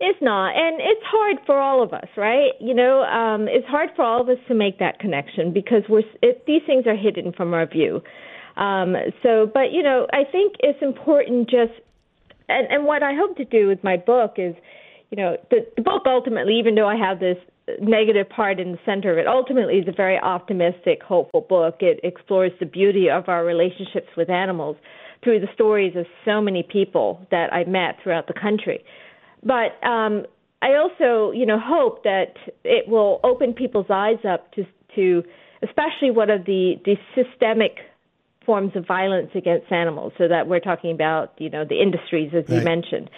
It's 0.00 0.18
not, 0.22 0.50
and 0.54 0.80
it's 0.80 1.04
hard 1.04 1.38
for 1.44 1.58
all 1.58 1.82
of 1.82 1.92
us, 1.92 2.06
right? 2.16 2.52
You 2.60 2.72
know, 2.72 3.02
um, 3.02 3.48
it's 3.48 3.66
hard 3.66 3.90
for 3.96 4.04
all 4.04 4.20
of 4.20 4.28
us 4.28 4.38
to 4.46 4.54
make 4.54 4.78
that 4.78 5.00
connection 5.00 5.52
because 5.52 5.82
we're 5.88 6.04
it, 6.22 6.44
these 6.46 6.62
things 6.66 6.86
are 6.86 6.94
hidden 6.94 7.32
from 7.32 7.52
our 7.52 7.66
view. 7.66 8.00
Um, 8.56 8.94
so, 9.24 9.50
but 9.52 9.72
you 9.72 9.82
know, 9.82 10.06
I 10.12 10.22
think 10.30 10.54
it's 10.60 10.80
important 10.82 11.50
just, 11.50 11.72
and, 12.48 12.68
and 12.70 12.84
what 12.84 13.02
I 13.02 13.14
hope 13.14 13.36
to 13.38 13.44
do 13.44 13.66
with 13.66 13.82
my 13.82 13.96
book 13.96 14.34
is, 14.36 14.54
you 15.10 15.16
know, 15.16 15.36
the, 15.50 15.66
the 15.76 15.82
book 15.82 16.02
ultimately, 16.06 16.58
even 16.60 16.76
though 16.76 16.88
I 16.88 16.96
have 16.96 17.18
this 17.18 17.38
negative 17.80 18.28
part 18.28 18.60
in 18.60 18.72
the 18.72 18.78
center 18.86 19.12
of 19.12 19.18
it, 19.18 19.26
ultimately 19.26 19.78
is 19.78 19.88
a 19.88 19.92
very 19.92 20.18
optimistic, 20.18 21.02
hopeful 21.02 21.40
book. 21.40 21.76
It 21.80 22.00
explores 22.04 22.52
the 22.60 22.66
beauty 22.66 23.10
of 23.10 23.28
our 23.28 23.44
relationships 23.44 24.08
with 24.16 24.30
animals 24.30 24.76
through 25.24 25.40
the 25.40 25.48
stories 25.54 25.96
of 25.96 26.06
so 26.24 26.40
many 26.40 26.62
people 26.62 27.26
that 27.30 27.52
I 27.52 27.64
met 27.64 27.96
throughout 28.02 28.28
the 28.28 28.34
country. 28.34 28.84
But 29.42 29.82
um, 29.86 30.26
I 30.62 30.74
also, 30.74 31.32
you 31.32 31.46
know, 31.46 31.58
hope 31.58 32.04
that 32.04 32.36
it 32.64 32.88
will 32.88 33.20
open 33.22 33.54
people's 33.54 33.90
eyes 33.90 34.18
up 34.28 34.52
to, 34.52 34.66
to 34.96 35.22
especially 35.62 36.10
what 36.10 36.30
are 36.30 36.42
the, 36.42 36.80
the 36.84 36.96
systemic 37.14 37.78
forms 38.44 38.74
of 38.74 38.86
violence 38.86 39.30
against 39.34 39.70
animals. 39.70 40.12
So 40.18 40.26
that 40.28 40.48
we're 40.48 40.60
talking 40.60 40.90
about, 40.92 41.34
you 41.38 41.50
know, 41.50 41.64
the 41.64 41.80
industries 41.80 42.32
as 42.34 42.48
you 42.48 42.62
mentioned. 42.62 43.10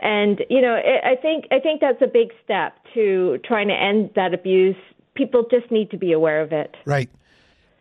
And 0.00 0.40
you 0.48 0.62
know, 0.62 0.74
I 0.74 1.10
I 1.10 1.16
think 1.16 1.44
I 1.50 1.60
think 1.60 1.82
that's 1.82 2.00
a 2.00 2.06
big 2.06 2.32
step 2.42 2.72
to 2.94 3.38
trying 3.44 3.68
to 3.68 3.74
end 3.74 4.10
that 4.16 4.32
abuse. 4.32 4.76
People 5.14 5.44
just 5.50 5.70
need 5.70 5.90
to 5.90 5.98
be 5.98 6.12
aware 6.12 6.40
of 6.40 6.52
it. 6.52 6.74
Right. 6.86 7.10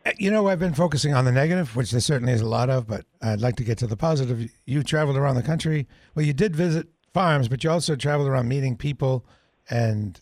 Uh, 0.05 0.11
You 0.17 0.29
know, 0.29 0.47
I've 0.47 0.59
been 0.59 0.73
focusing 0.73 1.13
on 1.13 1.23
the 1.23 1.31
negative, 1.31 1.77
which 1.77 1.91
there 1.91 2.01
certainly 2.01 2.33
is 2.33 2.41
a 2.41 2.45
lot 2.45 2.69
of, 2.69 2.87
but 2.87 3.05
I'd 3.21 3.39
like 3.39 3.55
to 3.55 3.63
get 3.63 3.77
to 3.77 3.87
the 3.87 3.95
positive. 3.95 4.51
You 4.65 4.83
traveled 4.83 5.15
around 5.15 5.35
the 5.35 5.43
country. 5.43 5.87
Well, 6.13 6.25
you 6.25 6.33
did 6.33 6.55
visit 6.55 6.87
farms, 7.13 7.47
but 7.47 7.63
you 7.63 7.69
also 7.69 7.95
traveled 7.95 8.27
around 8.27 8.47
meeting 8.47 8.75
people 8.75 9.25
and, 9.69 10.19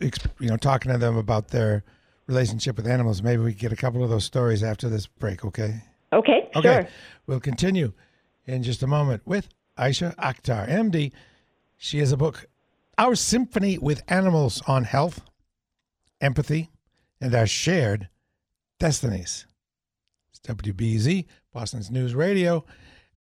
you 0.00 0.10
know, 0.48 0.56
talking 0.56 0.92
to 0.92 0.98
them 0.98 1.16
about 1.16 1.48
their 1.48 1.84
relationship 2.26 2.76
with 2.76 2.86
animals. 2.86 3.22
Maybe 3.22 3.42
we 3.42 3.54
get 3.54 3.72
a 3.72 3.76
couple 3.76 4.02
of 4.02 4.10
those 4.10 4.24
stories 4.24 4.62
after 4.62 4.88
this 4.88 5.06
break, 5.06 5.44
okay? 5.44 5.82
Okay, 6.12 6.50
Okay. 6.56 6.68
sure. 6.82 6.88
We'll 7.26 7.40
continue 7.40 7.92
in 8.46 8.62
just 8.62 8.82
a 8.82 8.86
moment 8.86 9.22
with 9.26 9.48
Aysha 9.78 10.14
Akhtar, 10.16 10.68
MD. 10.68 11.12
She 11.76 11.98
has 11.98 12.12
a 12.12 12.16
book, 12.16 12.46
Our 12.98 13.14
Symphony 13.14 13.78
with 13.78 14.02
Animals 14.08 14.62
on 14.66 14.84
Health, 14.84 15.22
Empathy, 16.20 16.70
and 17.20 17.34
Our 17.34 17.46
Shared 17.46 18.08
Destinies. 18.78 19.46
It's 20.30 20.40
WBZ, 20.40 21.26
Boston's 21.52 21.90
News 21.90 22.14
Radio. 22.14 22.64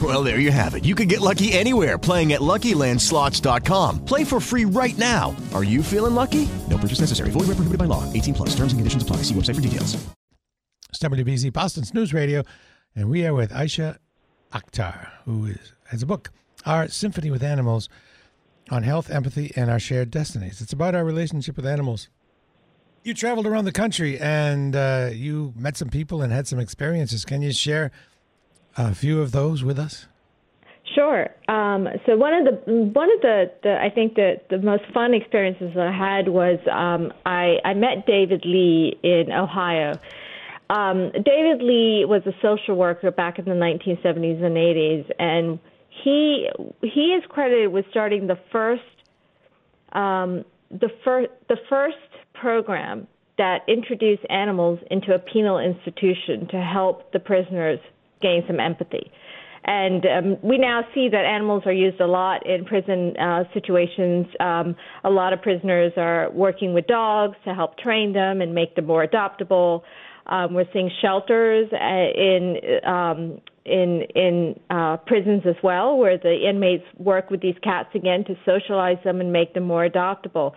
Well, 0.00 0.22
there 0.22 0.38
you 0.38 0.52
have 0.52 0.76
it. 0.76 0.84
You 0.84 0.94
can 0.94 1.08
get 1.08 1.20
lucky 1.20 1.52
anywhere 1.52 1.98
playing 1.98 2.32
at 2.34 2.40
LuckyLandSlots.com. 2.40 4.04
Play 4.04 4.22
for 4.22 4.38
free 4.38 4.64
right 4.64 4.96
now. 4.96 5.34
Are 5.52 5.64
you 5.64 5.82
feeling 5.82 6.14
lucky? 6.14 6.48
No 6.68 6.78
purchase 6.78 7.00
necessary. 7.00 7.30
Void 7.30 7.48
where 7.48 7.56
prohibited 7.56 7.78
by 7.78 7.86
law. 7.86 8.04
18 8.12 8.34
plus. 8.34 8.50
Terms 8.50 8.72
and 8.72 8.78
conditions 8.78 9.02
apply. 9.02 9.22
See 9.22 9.34
website 9.34 9.56
for 9.56 9.60
details. 9.60 9.96
It's 10.90 11.00
WBZ, 11.00 11.52
Boston's 11.52 11.92
News 11.92 12.14
Radio, 12.14 12.42
and 12.96 13.10
we 13.10 13.26
are 13.26 13.34
with 13.34 13.50
Aysha 13.50 13.98
Akhtar, 14.54 15.10
who 15.26 15.46
is, 15.46 15.74
has 15.88 16.02
a 16.02 16.06
book, 16.06 16.30
Our 16.64 16.88
Symphony 16.88 17.30
with 17.30 17.42
Animals 17.42 17.90
on 18.70 18.84
Health, 18.84 19.10
Empathy, 19.10 19.52
and 19.54 19.70
Our 19.70 19.78
Shared 19.78 20.10
Destinies. 20.10 20.62
It's 20.62 20.72
about 20.72 20.94
our 20.94 21.04
relationship 21.04 21.56
with 21.56 21.66
animals. 21.66 22.08
You 23.04 23.12
traveled 23.12 23.46
around 23.46 23.66
the 23.66 23.72
country 23.72 24.18
and 24.18 24.74
uh, 24.74 25.10
you 25.12 25.52
met 25.56 25.76
some 25.76 25.88
people 25.90 26.22
and 26.22 26.32
had 26.32 26.46
some 26.46 26.58
experiences. 26.58 27.24
Can 27.24 27.42
you 27.42 27.52
share 27.52 27.90
a 28.78 28.94
few 28.94 29.20
of 29.20 29.32
those 29.32 29.64
with 29.64 29.78
us? 29.78 30.06
Sure. 30.94 31.28
Um, 31.48 31.88
so 32.06 32.16
one 32.16 32.32
of 32.34 32.44
the 32.44 32.72
one 32.72 33.10
of 33.12 33.20
the, 33.20 33.52
the 33.62 33.78
I 33.80 33.90
think 33.90 34.14
the 34.14 34.40
the 34.48 34.58
most 34.58 34.84
fun 34.94 35.12
experiences 35.12 35.76
I 35.76 35.92
had 35.92 36.28
was 36.28 36.58
um, 36.70 37.12
I 37.26 37.56
I 37.64 37.74
met 37.74 38.06
David 38.06 38.42
Lee 38.44 38.98
in 39.02 39.30
Ohio. 39.32 39.98
Um, 40.70 41.12
David 41.12 41.62
Lee 41.62 42.04
was 42.06 42.22
a 42.26 42.32
social 42.42 42.76
worker 42.76 43.10
back 43.10 43.38
in 43.38 43.46
the 43.46 43.52
1970s 43.52 44.42
and 44.42 44.56
80s, 44.56 45.10
and 45.18 45.58
he 46.04 46.48
he 46.82 47.14
is 47.14 47.24
credited 47.28 47.72
with 47.72 47.84
starting 47.90 48.26
the 48.26 48.38
first 48.50 48.82
um, 49.92 50.44
the 50.70 50.90
first 51.04 51.30
the 51.48 51.56
first 51.68 51.96
program 52.34 53.06
that 53.36 53.60
introduced 53.68 54.22
animals 54.30 54.80
into 54.90 55.14
a 55.14 55.18
penal 55.18 55.58
institution 55.58 56.48
to 56.48 56.60
help 56.60 57.12
the 57.12 57.20
prisoners 57.20 57.78
gain 58.20 58.44
some 58.46 58.60
empathy. 58.60 59.10
And 59.64 60.06
um, 60.06 60.36
we 60.42 60.56
now 60.56 60.82
see 60.94 61.08
that 61.10 61.24
animals 61.24 61.64
are 61.66 61.72
used 61.72 62.00
a 62.00 62.06
lot 62.06 62.46
in 62.46 62.64
prison 62.64 63.14
uh, 63.18 63.44
situations. 63.52 64.26
Um, 64.40 64.76
a 65.04 65.10
lot 65.10 65.32
of 65.32 65.42
prisoners 65.42 65.92
are 65.96 66.30
working 66.30 66.72
with 66.72 66.86
dogs 66.86 67.36
to 67.44 67.54
help 67.54 67.76
train 67.78 68.12
them 68.12 68.40
and 68.40 68.54
make 68.54 68.76
them 68.76 68.86
more 68.86 69.06
adoptable. 69.06 69.82
Um, 70.26 70.54
we're 70.54 70.66
seeing 70.72 70.90
shelters 71.02 71.68
uh, 71.72 71.76
in 71.76 72.56
um, 72.86 73.40
in 73.64 74.02
in 74.14 74.60
uh, 74.70 74.96
prisons 75.06 75.42
as 75.46 75.56
well, 75.62 75.96
where 75.96 76.16
the 76.16 76.48
inmates 76.48 76.84
work 76.96 77.30
with 77.30 77.42
these 77.42 77.56
cats 77.62 77.88
again 77.94 78.24
to 78.24 78.34
socialize 78.44 78.98
them 79.04 79.20
and 79.20 79.32
make 79.32 79.54
them 79.54 79.64
more 79.64 79.86
adoptable. 79.88 80.52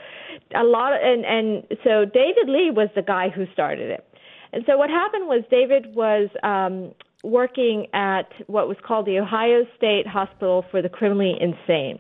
A 0.56 0.64
lot, 0.64 0.94
of, 0.94 1.00
and 1.04 1.26
and 1.26 1.64
so 1.84 2.06
David 2.06 2.48
Lee 2.48 2.72
was 2.72 2.90
the 2.96 3.02
guy 3.02 3.30
who 3.30 3.46
started 3.54 3.92
it. 3.92 4.06
And 4.54 4.64
so 4.68 4.78
what 4.78 4.90
happened 4.90 5.28
was 5.28 5.44
David 5.50 5.96
was 5.96 6.30
um, 6.44 6.94
working 7.24 7.88
at 7.94 8.32
what 8.48 8.68
was 8.68 8.78
called 8.86 9.06
the 9.06 9.20
Ohio 9.20 9.66
State 9.78 10.08
Hospital 10.08 10.66
for 10.72 10.82
the 10.82 10.90
Criminally 10.90 11.36
Insane. 11.40 12.00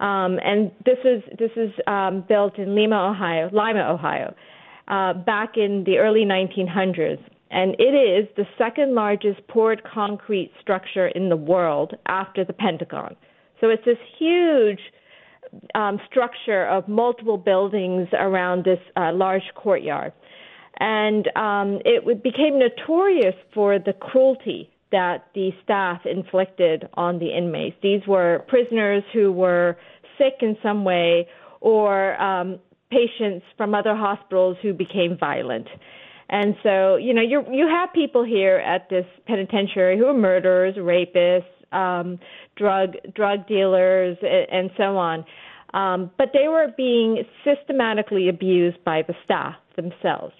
Um, 0.00 0.38
and 0.42 0.70
this 0.84 0.98
is 1.04 1.22
this 1.38 1.50
is 1.56 1.70
um, 1.86 2.24
built 2.26 2.58
in 2.58 2.74
Lima, 2.74 3.10
Ohio, 3.10 3.50
Lima, 3.52 3.92
Ohio, 3.92 4.34
uh, 4.88 5.12
back 5.12 5.56
in 5.56 5.84
the 5.84 5.98
early 5.98 6.24
1900s, 6.24 7.22
and 7.50 7.74
it 7.78 7.94
is 7.94 8.26
the 8.36 8.46
second 8.56 8.94
largest 8.94 9.46
poured 9.48 9.82
concrete 9.84 10.52
structure 10.60 11.08
in 11.08 11.28
the 11.28 11.36
world 11.36 11.94
after 12.06 12.44
the 12.44 12.54
Pentagon. 12.54 13.14
So 13.60 13.68
it's 13.68 13.84
this 13.84 13.98
huge 14.18 14.80
um, 15.74 16.00
structure 16.10 16.66
of 16.66 16.88
multiple 16.88 17.36
buildings 17.36 18.08
around 18.12 18.64
this 18.64 18.78
uh, 18.96 19.12
large 19.12 19.42
courtyard 19.54 20.12
and 20.80 21.28
um, 21.36 21.80
it 21.84 22.22
became 22.22 22.58
notorious 22.58 23.34
for 23.52 23.78
the 23.78 23.92
cruelty 23.92 24.70
that 24.90 25.26
the 25.34 25.50
staff 25.62 26.00
inflicted 26.06 26.88
on 26.94 27.18
the 27.18 27.36
inmates. 27.36 27.76
These 27.82 28.06
were 28.08 28.44
prisoners 28.48 29.04
who 29.12 29.30
were 29.30 29.76
sick 30.18 30.38
in 30.40 30.56
some 30.62 30.84
way 30.84 31.28
or 31.60 32.20
um, 32.20 32.58
patients 32.90 33.44
from 33.56 33.74
other 33.74 33.94
hospitals 33.94 34.56
who 34.62 34.72
became 34.72 35.16
violent. 35.18 35.68
And 36.30 36.56
so, 36.62 36.96
you 36.96 37.12
know, 37.12 37.22
you 37.22 37.44
you 37.50 37.68
have 37.68 37.92
people 37.92 38.24
here 38.24 38.56
at 38.56 38.88
this 38.88 39.04
penitentiary 39.26 39.98
who 39.98 40.06
are 40.06 40.14
murderers, 40.14 40.76
rapists, 40.76 41.44
um, 41.72 42.18
drug 42.56 42.94
drug 43.14 43.46
dealers, 43.46 44.16
and, 44.22 44.46
and 44.50 44.70
so 44.76 44.96
on. 44.96 45.24
Um, 45.74 46.10
but 46.18 46.30
they 46.32 46.48
were 46.48 46.68
being 46.76 47.24
systematically 47.44 48.28
abused 48.28 48.82
by 48.84 49.02
the 49.02 49.14
staff 49.24 49.56
themselves 49.76 50.34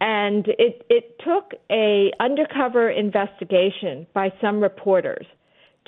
and 0.00 0.46
it 0.58 0.84
it 0.88 1.18
took 1.24 1.58
a 1.70 2.12
undercover 2.20 2.90
investigation 2.90 4.06
by 4.14 4.32
some 4.40 4.60
reporters 4.60 5.26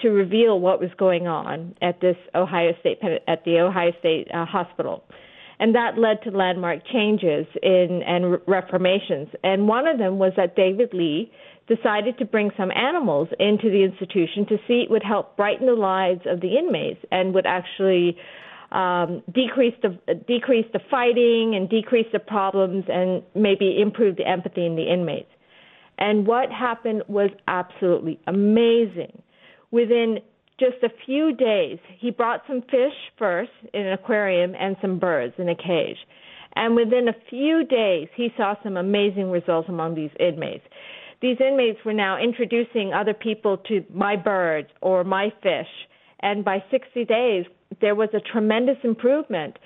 to 0.03 0.11
reveal 0.11 0.61
what 0.61 0.81
was 0.81 0.91
going 0.99 1.27
on 1.27 1.75
at 1.83 2.01
this 2.01 2.17
Ohio 2.35 2.73
State 2.81 2.99
at 3.27 3.45
the 3.45 3.59
Ohio 3.59 3.93
State 3.99 4.29
uh, 4.33 4.45
Hospital, 4.47 5.05
and 5.59 5.75
that 5.75 5.99
led 5.99 6.23
to 6.23 6.31
landmark 6.31 6.81
changes 6.91 7.47
in 7.63 8.03
and 8.07 8.39
reformations. 8.47 9.29
And 9.45 9.69
one 9.69 9.87
of 9.87 9.99
them 9.99 10.19
was 10.19 10.33
that 10.37 10.57
David 10.57 10.95
Lee 10.95 11.31
decided 11.67 12.17
to 12.19 12.25
bring 12.25 12.51
some 12.57 12.71
animals 12.71 13.29
into 13.39 13.71
the 13.71 13.85
institution 13.85 14.47
to 14.49 14.57
see 14.67 14.85
it 14.85 14.91
would 14.91 15.03
help 15.03 15.37
brighten 15.37 15.67
the 15.67 15.75
lives 15.75 16.23
of 16.27 16.41
the 16.41 16.57
inmates 16.57 17.05
and 17.13 17.35
would 17.35 17.47
actually 17.47 18.17
um, 18.73 19.23
decrease 19.33 19.75
the 19.83 19.99
decrease 20.27 20.67
the 20.73 20.81
fighting 20.91 21.55
and 21.55 21.69
decrease 21.69 22.07
the 22.13 22.19
problems 22.19 22.85
and 22.89 23.23
maybe 23.35 23.81
improve 23.81 24.17
the 24.17 24.27
empathy 24.27 24.67
in 24.67 24.77
the 24.77 24.93
inmates. 24.93 25.31
And 25.99 26.27
what 26.27 26.51
happened 26.51 27.03
was 27.09 27.31
absolutely 27.49 28.21
amazing. 28.27 29.23
Within 29.71 30.19
just 30.61 30.83
a 30.83 30.91
few 31.07 31.35
days, 31.35 31.79
he 31.99 32.11
brought 32.11 32.43
some 32.47 32.63
fish 32.63 32.95
first 33.19 33.51
in 33.73 33.87
an 33.87 33.93
aquarium 33.93 34.55
and 34.59 34.77
some 34.81 34.99
birds 34.99 35.35
in 35.39 35.49
a 35.49 35.55
cage. 35.55 35.99
And 36.55 36.75
within 36.75 37.09
a 37.09 37.15
few 37.31 37.65
days, 37.65 38.09
he 38.17 38.33
saw 38.37 38.55
some 38.63 38.77
amazing 38.77 39.31
results 39.31 39.69
among 39.69 39.95
these 39.95 40.11
inmates. 40.19 40.65
These 41.21 41.39
inmates 41.41 41.79
were 41.85 41.93
now 41.93 42.21
introducing 42.21 42.93
other 42.93 43.15
people 43.15 43.59
to 43.69 43.85
my 43.93 44.17
birds 44.17 44.69
or 44.81 45.05
my 45.05 45.31
fish. 45.43 45.69
And 46.21 46.45
by 46.45 46.65
60 46.71 47.05
days, 47.05 47.47
there 47.81 47.95
was 47.95 48.09
a 48.15 48.21
tremendous 48.21 48.79
improvement 48.85 49.59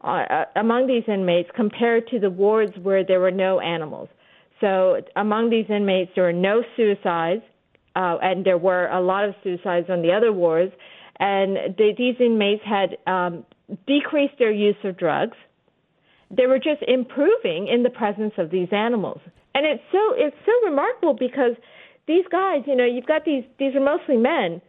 uh, 0.00 0.44
among 0.56 0.86
these 0.86 1.02
inmates 1.08 1.50
compared 1.54 2.06
to 2.08 2.18
the 2.18 2.30
wards 2.30 2.72
where 2.82 3.04
there 3.04 3.20
were 3.20 3.30
no 3.30 3.60
animals. 3.60 4.08
So 4.60 5.00
among 5.16 5.50
these 5.50 5.66
inmates, 5.68 6.12
there 6.14 6.24
were 6.24 6.32
no 6.32 6.62
suicides, 6.76 7.42
uh, 7.96 8.18
and 8.22 8.44
there 8.44 8.58
were 8.58 8.86
a 8.88 9.00
lot 9.00 9.24
of 9.24 9.34
suicides 9.42 9.88
on 9.88 10.02
the 10.02 10.12
other 10.12 10.32
wards. 10.32 10.72
And 11.20 11.74
these 11.76 12.16
inmates 12.20 12.62
had 12.64 12.96
um, 13.06 13.44
decreased 13.86 14.34
their 14.38 14.52
use 14.52 14.76
of 14.84 14.96
drugs. 14.96 15.36
They 16.30 16.46
were 16.46 16.58
just 16.58 16.82
improving 16.86 17.68
in 17.68 17.82
the 17.82 17.90
presence 17.90 18.34
of 18.38 18.50
these 18.50 18.68
animals, 18.70 19.20
and 19.54 19.64
it's 19.64 19.82
so 19.90 20.12
it's 20.14 20.36
so 20.44 20.52
remarkable 20.68 21.14
because 21.14 21.56
these 22.06 22.24
guys, 22.30 22.62
you 22.66 22.76
know, 22.76 22.84
you've 22.84 23.06
got 23.06 23.24
these 23.24 23.44
these 23.58 23.74
are 23.74 23.80
mostly 23.80 24.18
men, 24.18 24.60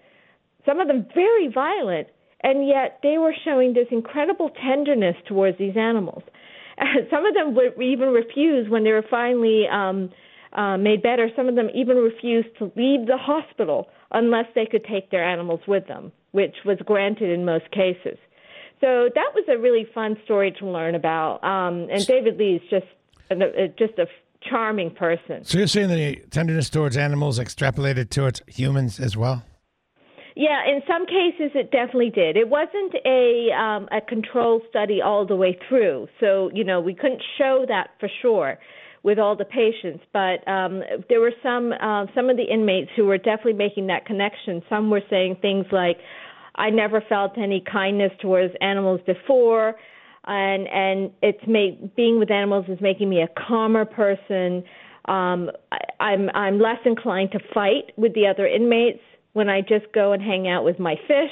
some 0.65 0.79
of 0.79 0.87
them 0.87 1.05
very 1.13 1.49
violent, 1.49 2.07
and 2.41 2.67
yet 2.67 2.99
they 3.03 3.17
were 3.17 3.33
showing 3.43 3.73
this 3.73 3.87
incredible 3.91 4.49
tenderness 4.49 5.15
towards 5.27 5.57
these 5.57 5.75
animals. 5.77 6.23
Some 7.09 7.25
of 7.25 7.33
them 7.33 7.55
would 7.55 7.81
even 7.81 8.09
refuse 8.09 8.69
when 8.69 8.83
they 8.83 8.91
were 8.91 9.05
finally 9.09 9.65
um, 9.71 10.09
uh, 10.53 10.77
made 10.77 11.01
better. 11.01 11.29
Some 11.35 11.47
of 11.47 11.55
them 11.55 11.69
even 11.73 11.97
refused 11.97 12.49
to 12.59 12.65
leave 12.75 13.07
the 13.07 13.17
hospital 13.17 13.87
unless 14.11 14.45
they 14.55 14.65
could 14.65 14.85
take 14.85 15.11
their 15.11 15.23
animals 15.23 15.59
with 15.67 15.87
them, 15.87 16.11
which 16.31 16.55
was 16.65 16.77
granted 16.85 17.29
in 17.29 17.45
most 17.45 17.69
cases. 17.71 18.17
So 18.81 19.09
that 19.13 19.31
was 19.35 19.43
a 19.49 19.57
really 19.57 19.85
fun 19.93 20.15
story 20.23 20.55
to 20.59 20.65
learn 20.65 20.95
about. 20.95 21.43
Um, 21.43 21.89
and 21.91 22.05
David 22.05 22.37
Lee 22.37 22.61
is 22.63 22.69
just 22.69 22.85
a, 23.29 23.67
just 23.77 23.99
a 23.99 24.07
charming 24.49 24.91
person. 24.91 25.43
So 25.43 25.57
you're 25.57 25.67
saying 25.67 25.89
the 25.89 26.15
tenderness 26.31 26.69
towards 26.69 26.95
animals 26.95 27.39
extrapolated 27.39 28.09
towards 28.09 28.41
humans 28.47 28.99
as 28.99 29.17
well? 29.17 29.43
Yeah, 30.39 30.61
in 30.65 30.79
some 30.87 31.05
cases 31.05 31.51
it 31.53 31.69
definitely 31.69 32.11
did. 32.11 32.37
It 32.37 32.47
wasn't 32.47 32.95
a 33.05 33.51
um, 33.51 33.89
a 33.91 33.99
control 33.99 34.61
study 34.69 35.01
all 35.01 35.25
the 35.27 35.35
way 35.35 35.59
through, 35.67 36.07
so 36.21 36.49
you 36.53 36.63
know 36.63 36.79
we 36.79 36.95
couldn't 36.95 37.21
show 37.37 37.65
that 37.67 37.89
for 37.99 38.07
sure 38.21 38.57
with 39.03 39.19
all 39.19 39.35
the 39.35 39.43
patients. 39.43 40.01
But 40.13 40.47
um, 40.47 40.81
there 41.09 41.19
were 41.19 41.33
some 41.43 41.73
uh, 41.73 42.05
some 42.15 42.29
of 42.29 42.37
the 42.37 42.45
inmates 42.45 42.89
who 42.95 43.03
were 43.03 43.17
definitely 43.17 43.59
making 43.59 43.87
that 43.87 44.05
connection. 44.05 44.61
Some 44.69 44.89
were 44.89 45.01
saying 45.09 45.39
things 45.41 45.65
like, 45.73 45.97
"I 46.55 46.69
never 46.69 47.01
felt 47.01 47.37
any 47.37 47.61
kindness 47.69 48.13
towards 48.21 48.53
animals 48.61 49.01
before." 49.05 49.75
And 50.25 50.69
and 50.69 51.11
it's 51.21 51.45
made 51.49 51.93
being 51.97 52.17
with 52.17 52.31
animals 52.31 52.63
is 52.69 52.79
making 52.79 53.09
me 53.09 53.21
a 53.21 53.27
calmer 53.45 53.83
person. 53.83 54.63
Um, 55.03 55.51
I, 55.73 55.79
I'm 55.99 56.29
I'm 56.33 56.59
less 56.61 56.79
inclined 56.85 57.33
to 57.33 57.39
fight 57.53 57.91
with 57.97 58.13
the 58.13 58.25
other 58.25 58.47
inmates 58.47 59.01
when 59.33 59.49
I 59.49 59.61
just 59.61 59.91
go 59.93 60.11
and 60.11 60.21
hang 60.21 60.47
out 60.47 60.63
with 60.63 60.79
my 60.79 60.95
fish. 61.07 61.31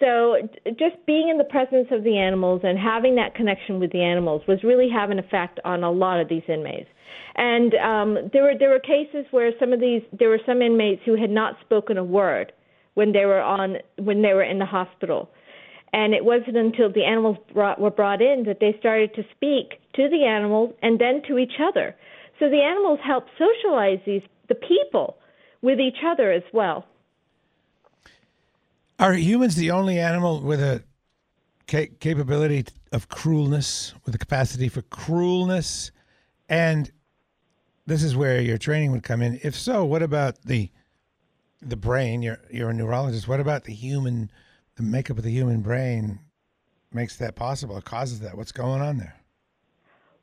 So 0.00 0.36
just 0.64 0.96
being 1.06 1.28
in 1.28 1.36
the 1.36 1.44
presence 1.44 1.88
of 1.90 2.04
the 2.04 2.16
animals 2.16 2.62
and 2.64 2.78
having 2.78 3.16
that 3.16 3.34
connection 3.34 3.78
with 3.78 3.92
the 3.92 4.02
animals 4.02 4.42
was 4.48 4.64
really 4.64 4.88
having 4.90 5.18
an 5.18 5.24
effect 5.24 5.60
on 5.64 5.84
a 5.84 5.90
lot 5.90 6.20
of 6.20 6.28
these 6.28 6.42
inmates. 6.48 6.88
And 7.36 7.74
um, 7.74 8.30
there 8.32 8.42
were 8.42 8.54
there 8.58 8.70
were 8.70 8.80
cases 8.80 9.26
where 9.30 9.52
some 9.60 9.72
of 9.72 9.80
these 9.80 10.02
there 10.18 10.30
were 10.30 10.40
some 10.46 10.62
inmates 10.62 11.02
who 11.04 11.16
had 11.16 11.30
not 11.30 11.56
spoken 11.60 11.98
a 11.98 12.04
word 12.04 12.52
when 12.94 13.12
they 13.12 13.26
were 13.26 13.40
on 13.40 13.76
when 13.96 14.22
they 14.22 14.32
were 14.32 14.42
in 14.42 14.58
the 14.58 14.66
hospital. 14.66 15.30
And 15.92 16.14
it 16.14 16.24
wasn't 16.24 16.56
until 16.56 16.92
the 16.92 17.04
animals 17.04 17.36
brought, 17.52 17.80
were 17.80 17.90
brought 17.90 18.22
in 18.22 18.44
that 18.46 18.58
they 18.60 18.76
started 18.78 19.12
to 19.14 19.22
speak 19.34 19.80
to 19.94 20.08
the 20.08 20.24
animals 20.24 20.72
and 20.82 21.00
then 21.00 21.20
to 21.26 21.36
each 21.36 21.54
other. 21.60 21.96
So 22.38 22.48
the 22.48 22.62
animals 22.62 23.00
help 23.04 23.24
socialize 23.36 23.98
these 24.06 24.22
the 24.48 24.54
people 24.54 25.16
with 25.62 25.78
each 25.78 25.98
other 26.06 26.32
as 26.32 26.44
well. 26.52 26.86
Are 29.00 29.14
humans 29.14 29.56
the 29.56 29.70
only 29.70 29.98
animal 29.98 30.42
with 30.42 30.60
a 30.60 30.84
ca- 31.66 31.88
capability 32.00 32.66
of 32.92 33.08
cruelness, 33.08 33.94
with 34.04 34.14
a 34.14 34.18
capacity 34.18 34.68
for 34.68 34.82
cruelness? 34.82 35.90
And 36.50 36.92
this 37.86 38.02
is 38.02 38.14
where 38.14 38.42
your 38.42 38.58
training 38.58 38.92
would 38.92 39.02
come 39.02 39.22
in. 39.22 39.40
If 39.42 39.54
so, 39.54 39.86
what 39.86 40.02
about 40.02 40.42
the 40.42 40.70
the 41.62 41.76
brain? 41.76 42.20
You're 42.20 42.40
you're 42.50 42.68
a 42.68 42.74
neurologist. 42.74 43.26
What 43.26 43.40
about 43.40 43.64
the 43.64 43.72
human, 43.72 44.30
the 44.76 44.82
makeup 44.82 45.16
of 45.16 45.24
the 45.24 45.30
human 45.30 45.62
brain 45.62 46.18
makes 46.92 47.16
that 47.16 47.36
possible? 47.36 47.78
Or 47.78 47.80
causes 47.80 48.20
that? 48.20 48.36
What's 48.36 48.52
going 48.52 48.82
on 48.82 48.98
there? 48.98 49.16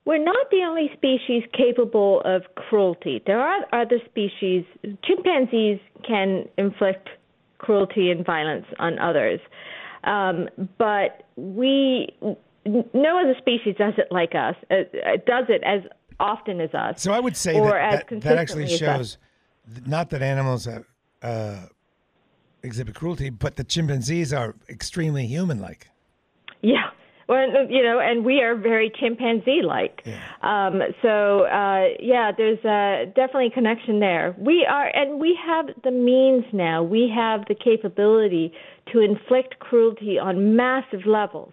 We're 0.05 0.23
not 0.23 0.51
the 0.51 0.61
only 0.67 0.91
species 0.93 1.41
capable 1.51 2.21
of 2.25 2.43
cruelty. 2.53 3.23
There 3.25 3.41
are 3.41 3.65
other 3.73 3.97
species. 4.05 4.65
Chimpanzees 5.03 5.79
can 6.07 6.47
inflict 6.59 7.09
cruelty 7.57 8.11
and 8.11 8.25
violence 8.25 8.65
on 8.79 8.99
others, 8.99 9.39
um, 10.03 10.47
but 10.77 11.23
we 11.35 12.09
no 12.65 13.19
other 13.19 13.35
species 13.37 13.75
does 13.77 13.93
it 13.97 14.07
like 14.11 14.35
us. 14.35 14.55
Uh, 14.69 14.75
uh, 14.75 15.17
does 15.25 15.45
it 15.49 15.63
as 15.63 15.81
often 16.19 16.59
as 16.61 16.73
us. 16.73 17.01
So 17.01 17.11
I 17.11 17.19
would 17.19 17.37
say 17.37 17.53
that, 17.53 18.09
that, 18.09 18.21
that 18.21 18.37
actually 18.37 18.67
shows 18.67 19.17
not 19.85 20.09
that 20.09 20.21
animals 20.21 20.65
have, 20.65 20.85
uh, 21.21 21.65
exhibit 22.63 22.95
cruelty, 22.95 23.29
but 23.29 23.55
the 23.55 23.63
chimpanzees 23.63 24.33
are 24.33 24.55
extremely 24.69 25.27
human-like. 25.27 25.89
Yeah. 26.61 26.89
Well, 27.27 27.69
you 27.69 27.83
know, 27.83 27.99
and 27.99 28.23
we 28.23 28.41
are 28.41 28.55
very 28.55 28.89
chimpanzee-like. 28.89 30.03
Um, 30.41 30.81
so, 31.01 31.41
uh, 31.41 31.89
yeah, 31.99 32.31
there's 32.35 32.63
uh, 32.63 33.11
definitely 33.15 33.47
a 33.47 33.51
connection 33.51 33.99
there. 33.99 34.33
We 34.37 34.65
are, 34.69 34.87
and 34.95 35.19
we 35.19 35.37
have 35.45 35.65
the 35.83 35.91
means 35.91 36.45
now. 36.53 36.83
We 36.83 37.11
have 37.13 37.41
the 37.49 37.55
capability 37.55 38.53
to 38.93 39.01
inflict 39.01 39.59
cruelty 39.59 40.17
on 40.17 40.55
massive 40.55 41.05
levels. 41.05 41.51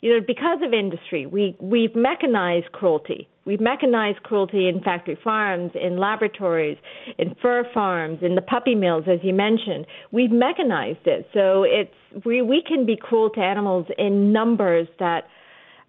You 0.00 0.14
know, 0.14 0.24
because 0.24 0.58
of 0.62 0.72
industry, 0.72 1.26
we 1.26 1.56
we've 1.58 1.96
mechanized 1.96 2.70
cruelty. 2.72 3.28
We've 3.44 3.60
mechanized 3.60 4.22
cruelty 4.22 4.68
in 4.68 4.80
factory 4.82 5.18
farms, 5.22 5.72
in 5.74 5.98
laboratories, 5.98 6.78
in 7.18 7.34
fur 7.42 7.64
farms, 7.74 8.20
in 8.22 8.36
the 8.36 8.42
puppy 8.42 8.74
mills, 8.74 9.04
as 9.06 9.18
you 9.22 9.34
mentioned. 9.34 9.86
We've 10.12 10.30
mechanized 10.30 11.06
it, 11.06 11.28
so 11.34 11.62
it's 11.62 12.24
we 12.24 12.40
we 12.40 12.62
can 12.66 12.86
be 12.86 12.96
cruel 12.96 13.28
to 13.30 13.40
animals 13.40 13.86
in 13.98 14.32
numbers 14.32 14.88
that 14.98 15.24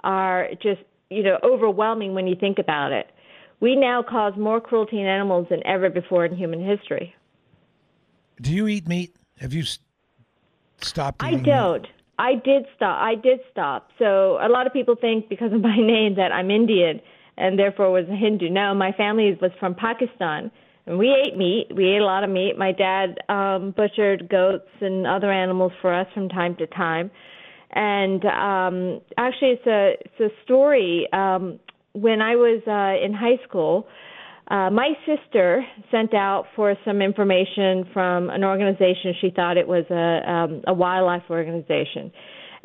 are 0.04 0.50
just 0.62 0.82
you 1.10 1.24
know 1.24 1.38
overwhelming 1.44 2.14
when 2.14 2.28
you 2.28 2.36
think 2.36 2.60
about 2.60 2.92
it. 2.92 3.08
We 3.62 3.78
now 3.78 4.04
cause 4.04 4.34
more 4.38 4.60
cruelty 4.60 5.00
in 5.00 5.08
animals 5.08 5.48
than 5.50 5.66
ever 5.66 5.90
before 5.90 6.26
in 6.26 6.36
human 6.36 6.66
history. 6.66 7.16
Do 8.42 8.52
you 8.52 8.68
eat 8.68 8.86
meat? 8.86 9.16
Have 9.40 9.54
you 9.54 9.62
s- 9.62 9.80
stopped 10.82 11.24
I 11.24 11.30
eating 11.30 11.44
meat? 11.44 11.46
don't. 11.46 11.88
I 12.20 12.36
did 12.36 12.66
stop. 12.76 13.02
I 13.02 13.16
did 13.16 13.40
stop. 13.50 13.92
So 13.98 14.38
a 14.42 14.50
lot 14.50 14.68
of 14.68 14.74
people 14.74 14.96
think 15.00 15.30
because 15.30 15.54
of 15.54 15.62
my 15.62 15.78
name 15.80 16.16
that 16.16 16.34
I'm 16.34 16.52
Indian 16.52 17.00
and 17.38 17.58
therefore 17.60 17.92
was 17.92 18.06
a 18.10 18.16
Hindu. 18.16 18.50
No, 18.50 18.74
my 18.74 18.92
family 18.94 19.38
was 19.42 19.52
from 19.60 19.76
Pakistan 19.76 20.52
and 20.86 20.98
we 20.98 21.12
ate 21.12 21.36
meat. 21.38 21.68
We 21.76 21.96
ate 21.96 22.02
a 22.02 22.06
lot 22.06 22.24
of 22.24 22.30
meat. 22.30 22.58
My 22.58 22.72
dad 22.72 23.18
um 23.30 23.74
butchered 23.76 24.30
goats 24.30 24.70
and 24.82 25.06
other 25.08 25.32
animals 25.32 25.72
for 25.82 25.94
us 25.94 26.08
from 26.14 26.30
time 26.30 26.56
to 26.58 26.68
time. 26.68 27.12
And 27.72 28.24
um 28.26 29.02
actually 29.18 29.52
it's 29.52 29.68
a 29.68 29.94
it's 30.00 30.34
a 30.34 30.44
story 30.44 31.08
um 31.12 31.60
when 31.94 32.22
I 32.22 32.36
was 32.36 32.62
uh 32.68 33.06
in 33.06 33.14
high 33.14 33.44
school 33.48 33.88
uh, 34.48 34.70
my 34.70 34.90
sister 35.08 35.66
sent 35.90 36.14
out 36.14 36.46
for 36.56 36.76
some 36.86 37.02
information 37.02 37.86
from 37.92 38.30
an 38.30 38.44
organization. 38.44 39.16
She 39.20 39.32
thought 39.36 39.58
it 39.58 39.68
was 39.68 39.86
a, 39.90 40.32
um, 40.32 40.62
a 40.68 40.74
wildlife 40.74 41.24
organization. 41.32 42.12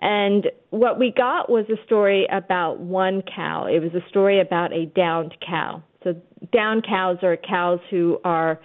And 0.01 0.47
what 0.71 0.99
we 0.99 1.13
got 1.15 1.51
was 1.51 1.67
a 1.69 1.83
story 1.85 2.27
about 2.31 2.81
one 2.81 3.23
cow. 3.23 3.67
It 3.67 3.81
was 3.81 3.93
a 3.95 4.09
story 4.09 4.41
about 4.41 4.73
a 4.73 4.87
downed 4.87 5.37
cow. 5.47 5.83
So, 6.03 6.15
downed 6.53 6.87
cows 6.87 7.19
are 7.23 7.37
cows 7.37 7.81
who 7.91 8.19
are 8.25 8.59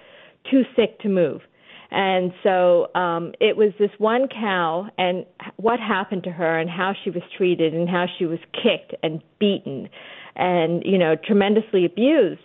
too 0.50 0.64
sick 0.76 1.00
to 1.00 1.10
move. 1.10 1.42
And 1.92 2.34
so 2.44 2.94
um, 2.96 3.34
it 3.40 3.56
was 3.56 3.72
this 3.80 3.92
one 4.00 4.28
cow 4.28 4.88
and 4.98 5.26
what 5.58 5.80
happened 5.80 6.24
to 6.24 6.32
her 6.32 6.60
and 6.60 6.70
how 6.70 6.94
she 7.04 7.10
was 7.10 7.24
treated 7.38 7.74
and 7.74 7.88
how 7.88 8.06
she 8.18 8.26
was 8.26 8.40
kicked 8.52 8.96
and 9.04 9.22
beaten 9.40 9.90
and, 10.36 10.84
you 10.84 10.98
know, 10.98 11.16
tremendously 11.16 11.86
abused. 11.86 12.42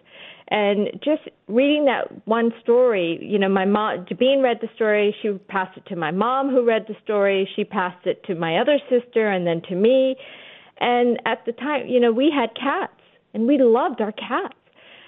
And 0.50 0.88
just 0.94 1.22
reading 1.46 1.84
that 1.84 2.26
one 2.26 2.52
story, 2.60 3.18
you 3.22 3.38
know, 3.38 3.48
my 3.48 3.64
mom, 3.64 4.04
Jabeen 4.06 4.42
read 4.42 4.58
the 4.60 4.68
story. 4.74 5.14
She 5.22 5.30
passed 5.48 5.76
it 5.76 5.86
to 5.86 5.96
my 5.96 6.10
mom, 6.10 6.50
who 6.50 6.66
read 6.66 6.86
the 6.88 6.96
story. 7.04 7.48
She 7.54 7.62
passed 7.62 8.04
it 8.04 8.24
to 8.24 8.34
my 8.34 8.58
other 8.58 8.78
sister, 8.90 9.30
and 9.30 9.46
then 9.46 9.62
to 9.68 9.76
me. 9.76 10.16
And 10.80 11.20
at 11.24 11.44
the 11.46 11.52
time, 11.52 11.86
you 11.86 12.00
know, 12.00 12.10
we 12.10 12.32
had 12.34 12.50
cats, 12.56 13.00
and 13.32 13.46
we 13.46 13.58
loved 13.58 14.00
our 14.00 14.10
cats, 14.10 14.56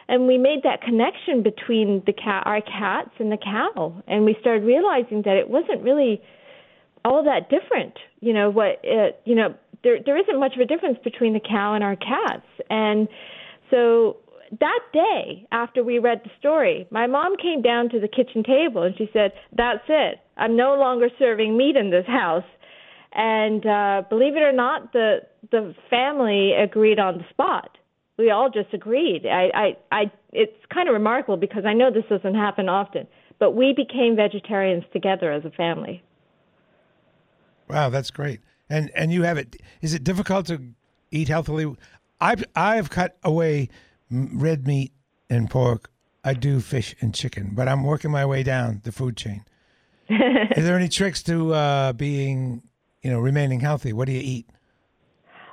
and 0.08 0.28
we 0.28 0.38
made 0.38 0.62
that 0.62 0.80
connection 0.82 1.42
between 1.42 2.04
the 2.06 2.12
cat, 2.12 2.44
our 2.46 2.60
cats, 2.60 3.10
and 3.18 3.32
the 3.32 3.38
cow. 3.38 4.00
And 4.06 4.24
we 4.24 4.36
started 4.40 4.62
realizing 4.64 5.22
that 5.22 5.36
it 5.36 5.50
wasn't 5.50 5.82
really 5.82 6.22
all 7.04 7.24
that 7.24 7.50
different. 7.50 7.94
You 8.20 8.32
know 8.32 8.48
what? 8.48 8.80
It, 8.84 9.20
you 9.24 9.34
know, 9.34 9.56
there 9.82 9.98
there 10.04 10.16
isn't 10.16 10.38
much 10.38 10.54
of 10.54 10.60
a 10.60 10.66
difference 10.66 10.98
between 11.02 11.32
the 11.32 11.40
cow 11.40 11.74
and 11.74 11.82
our 11.82 11.96
cats, 11.96 12.46
and 12.70 13.08
so 13.70 14.18
that 14.60 14.80
day 14.92 15.46
after 15.50 15.82
we 15.82 15.98
read 15.98 16.20
the 16.24 16.30
story, 16.38 16.86
my 16.90 17.06
mom 17.06 17.36
came 17.36 17.62
down 17.62 17.88
to 17.90 18.00
the 18.00 18.08
kitchen 18.08 18.42
table 18.42 18.82
and 18.82 18.94
she 18.96 19.08
said, 19.12 19.32
"That's 19.56 19.84
it. 19.88 20.20
I'm 20.36 20.56
no 20.56 20.74
longer 20.74 21.08
serving 21.18 21.56
meat 21.56 21.76
in 21.76 21.90
this 21.90 22.06
house." 22.06 22.44
And 23.12 23.64
uh, 23.66 24.02
believe 24.08 24.36
it 24.36 24.42
or 24.42 24.52
not, 24.52 24.92
the 24.92 25.20
the 25.50 25.74
family 25.88 26.52
agreed 26.52 26.98
on 26.98 27.18
the 27.18 27.24
spot. 27.30 27.78
We 28.18 28.30
all 28.30 28.50
just 28.50 28.72
agreed. 28.74 29.26
I, 29.26 29.50
I, 29.54 29.76
I 29.90 30.12
it's 30.32 30.52
kind 30.72 30.88
of 30.88 30.92
remarkable 30.92 31.36
because 31.36 31.64
I 31.64 31.72
know 31.72 31.90
this 31.90 32.04
doesn't 32.08 32.34
happen 32.34 32.68
often, 32.68 33.06
but 33.38 33.52
we 33.52 33.72
became 33.74 34.16
vegetarians 34.16 34.84
together 34.92 35.32
as 35.32 35.44
a 35.44 35.50
family. 35.50 36.02
Wow, 37.68 37.88
that's 37.88 38.10
great. 38.10 38.40
And 38.68 38.90
and 38.94 39.12
you 39.12 39.22
have 39.22 39.38
it. 39.38 39.56
Is 39.80 39.94
it 39.94 40.04
difficult 40.04 40.46
to 40.46 40.60
eat 41.10 41.28
healthily? 41.28 41.74
I've 42.20 42.44
I've 42.54 42.90
cut 42.90 43.16
away 43.24 43.68
red 44.12 44.66
meat 44.66 44.92
and 45.28 45.50
pork. 45.50 45.90
I 46.24 46.34
do 46.34 46.60
fish 46.60 46.94
and 47.00 47.14
chicken, 47.14 47.50
but 47.54 47.66
I'm 47.68 47.82
working 47.82 48.10
my 48.10 48.24
way 48.24 48.42
down 48.42 48.80
the 48.84 48.92
food 48.92 49.16
chain. 49.16 49.44
Is 50.08 50.64
there 50.64 50.76
any 50.76 50.88
tricks 50.88 51.22
to 51.24 51.52
uh, 51.52 51.92
being, 51.94 52.62
you 53.02 53.10
know, 53.10 53.18
remaining 53.18 53.60
healthy? 53.60 53.92
What 53.92 54.06
do 54.06 54.12
you 54.12 54.20
eat? 54.20 54.48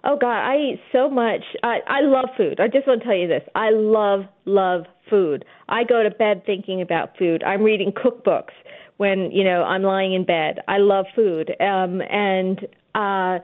Oh 0.04 0.18
God, 0.20 0.40
I 0.40 0.56
eat 0.58 0.80
so 0.92 1.10
much. 1.10 1.42
I 1.64 1.80
I 1.88 2.02
love 2.02 2.30
food. 2.38 2.60
I 2.60 2.68
just 2.68 2.88
want 2.88 3.02
to 3.02 3.06
tell 3.06 3.16
you 3.16 3.28
this. 3.28 3.44
I 3.56 3.72
love 3.72 4.22
love 4.46 4.84
food. 5.10 5.44
I 5.68 5.84
go 5.84 6.04
to 6.04 6.10
bed 6.10 6.44
thinking 6.46 6.82
about 6.82 7.18
food. 7.18 7.44
I'm 7.44 7.64
reading 7.64 7.92
cookbooks 7.92 8.54
when 8.98 9.32
you 9.32 9.44
know 9.44 9.64
I'm 9.64 9.84
lying 9.84 10.14
in 10.14 10.26
bed. 10.26 10.60
I 10.68 10.78
love 10.78 11.06
food. 11.16 11.52
Um 11.60 12.02
and 12.02 12.66
uh 12.96 13.40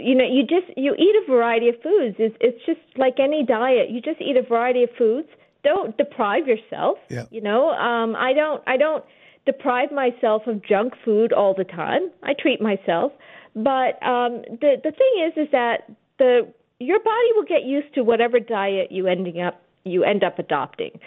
you 0.00 0.14
know, 0.14 0.24
you 0.24 0.42
just 0.42 0.76
you 0.76 0.94
eat 0.94 1.14
a 1.22 1.30
variety 1.30 1.68
of 1.68 1.76
foods. 1.82 2.16
It's 2.18 2.36
it's 2.40 2.64
just 2.66 2.80
like 2.96 3.18
any 3.18 3.44
diet. 3.44 3.90
You 3.90 4.00
just 4.00 4.20
eat 4.20 4.36
a 4.36 4.42
variety 4.42 4.82
of 4.82 4.90
foods. 4.96 5.28
Don't 5.62 5.96
deprive 5.96 6.46
yourself. 6.46 6.98
Yeah. 7.10 7.24
You 7.30 7.40
know, 7.40 7.70
um 7.70 8.14
I 8.16 8.32
don't 8.32 8.62
I 8.66 8.76
don't 8.76 9.04
deprive 9.46 9.92
myself 9.92 10.46
of 10.46 10.62
junk 10.62 10.94
food 11.04 11.32
all 11.32 11.54
the 11.54 11.64
time. 11.64 12.10
I 12.22 12.34
treat 12.38 12.60
myself, 12.60 13.12
but 13.54 14.02
um, 14.02 14.42
the 14.60 14.76
the 14.82 14.92
thing 14.92 15.26
is, 15.26 15.46
is 15.46 15.48
that 15.52 15.90
the 16.18 16.52
your 16.78 16.98
body 16.98 17.28
will 17.34 17.44
get 17.44 17.64
used 17.64 17.94
to 17.94 18.02
whatever 18.02 18.38
diet 18.38 18.92
you 18.92 19.06
ending 19.06 19.40
up 19.40 19.62
you 19.84 20.04
end 20.04 20.24
up 20.24 20.38
adopting. 20.38 20.98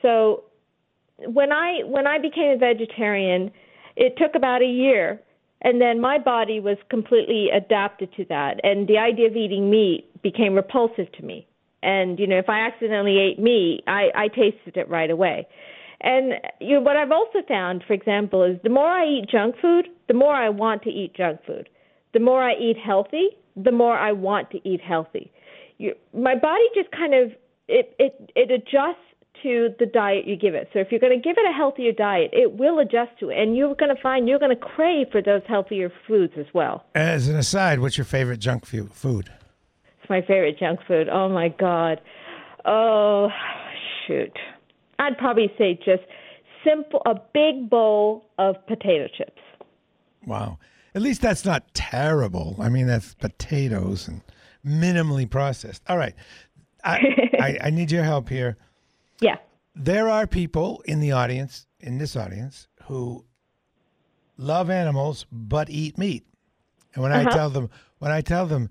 So 0.00 0.44
when 1.18 1.52
I 1.52 1.80
when 1.84 2.06
I 2.06 2.18
became 2.18 2.52
a 2.52 2.56
vegetarian, 2.56 3.50
it 3.96 4.16
took 4.16 4.34
about 4.34 4.62
a 4.62 4.66
year, 4.66 5.20
and 5.62 5.80
then 5.80 6.00
my 6.00 6.18
body 6.18 6.60
was 6.60 6.76
completely 6.88 7.48
adapted 7.50 8.12
to 8.16 8.24
that, 8.28 8.60
and 8.62 8.86
the 8.86 8.98
idea 8.98 9.26
of 9.28 9.36
eating 9.36 9.70
meat 9.70 10.10
became 10.22 10.54
repulsive 10.54 11.10
to 11.12 11.22
me. 11.24 11.46
And 11.82 12.18
you 12.18 12.26
know, 12.26 12.38
if 12.38 12.48
I 12.48 12.66
accidentally 12.66 13.18
ate 13.18 13.38
meat, 13.38 13.82
I, 13.86 14.08
I 14.14 14.28
tasted 14.28 14.76
it 14.76 14.88
right 14.88 15.10
away. 15.10 15.46
And 16.00 16.34
you 16.60 16.74
know, 16.74 16.80
what 16.80 16.96
I've 16.96 17.10
also 17.10 17.38
found, 17.46 17.84
for 17.86 17.92
example, 17.92 18.44
is 18.44 18.58
the 18.62 18.70
more 18.70 18.88
I 18.88 19.06
eat 19.06 19.28
junk 19.30 19.56
food, 19.60 19.88
the 20.06 20.14
more 20.14 20.34
I 20.34 20.48
want 20.48 20.82
to 20.82 20.90
eat 20.90 21.14
junk 21.14 21.40
food. 21.46 21.68
The 22.14 22.20
more 22.20 22.42
I 22.42 22.54
eat 22.54 22.76
healthy, 22.78 23.28
the 23.56 23.72
more 23.72 23.96
I 23.96 24.12
want 24.12 24.50
to 24.52 24.68
eat 24.68 24.80
healthy. 24.80 25.30
You, 25.76 25.94
my 26.14 26.34
body 26.34 26.64
just 26.74 26.90
kind 26.90 27.14
of 27.14 27.32
it 27.68 27.94
it 27.98 28.32
it 28.34 28.50
adjusts 28.50 29.07
to 29.42 29.70
the 29.78 29.86
diet 29.86 30.26
you 30.26 30.36
give 30.36 30.54
it. 30.54 30.68
So 30.72 30.78
if 30.78 30.88
you're 30.90 31.00
going 31.00 31.20
to 31.20 31.22
give 31.22 31.36
it 31.38 31.48
a 31.48 31.52
healthier 31.52 31.92
diet, 31.92 32.30
it 32.32 32.52
will 32.52 32.78
adjust 32.78 33.18
to 33.20 33.30
it, 33.30 33.38
and 33.38 33.56
you're 33.56 33.74
going 33.74 33.94
to 33.94 34.00
find 34.00 34.28
you're 34.28 34.38
going 34.38 34.54
to 34.54 34.60
crave 34.60 35.08
for 35.10 35.22
those 35.22 35.42
healthier 35.46 35.92
foods 36.06 36.34
as 36.38 36.46
well. 36.54 36.84
As 36.94 37.28
an 37.28 37.36
aside, 37.36 37.80
what's 37.80 37.96
your 37.96 38.04
favorite 38.04 38.38
junk 38.38 38.66
food? 38.66 39.30
It's 40.00 40.10
my 40.10 40.20
favorite 40.20 40.58
junk 40.58 40.80
food. 40.86 41.08
Oh 41.08 41.28
my 41.28 41.48
god. 41.48 42.00
Oh 42.64 43.28
shoot. 44.06 44.36
I'd 44.98 45.16
probably 45.18 45.52
say 45.56 45.74
just 45.74 46.02
simple 46.64 47.02
a 47.06 47.14
big 47.32 47.70
bowl 47.70 48.24
of 48.38 48.56
potato 48.66 49.06
chips. 49.16 49.40
Wow. 50.26 50.58
At 50.94 51.02
least 51.02 51.22
that's 51.22 51.44
not 51.44 51.72
terrible. 51.74 52.56
I 52.58 52.68
mean, 52.68 52.86
that's 52.86 53.14
potatoes 53.14 54.08
and 54.08 54.22
minimally 54.66 55.28
processed. 55.28 55.82
All 55.88 55.96
right. 55.96 56.14
I, 56.84 57.00
I, 57.40 57.58
I 57.64 57.70
need 57.70 57.90
your 57.90 58.04
help 58.04 58.28
here. 58.28 58.56
Yeah. 59.20 59.36
There 59.74 60.08
are 60.08 60.26
people 60.26 60.82
in 60.86 61.00
the 61.00 61.12
audience, 61.12 61.66
in 61.80 61.98
this 61.98 62.16
audience, 62.16 62.68
who 62.84 63.24
love 64.36 64.70
animals 64.70 65.26
but 65.30 65.70
eat 65.70 65.98
meat. 65.98 66.24
And 66.94 67.02
when 67.02 67.12
I 67.12 67.22
Uh-huh. 67.22 67.30
tell 67.30 67.50
them, 67.50 67.70
when 67.98 68.10
I 68.10 68.20
tell 68.20 68.46
them, 68.46 68.70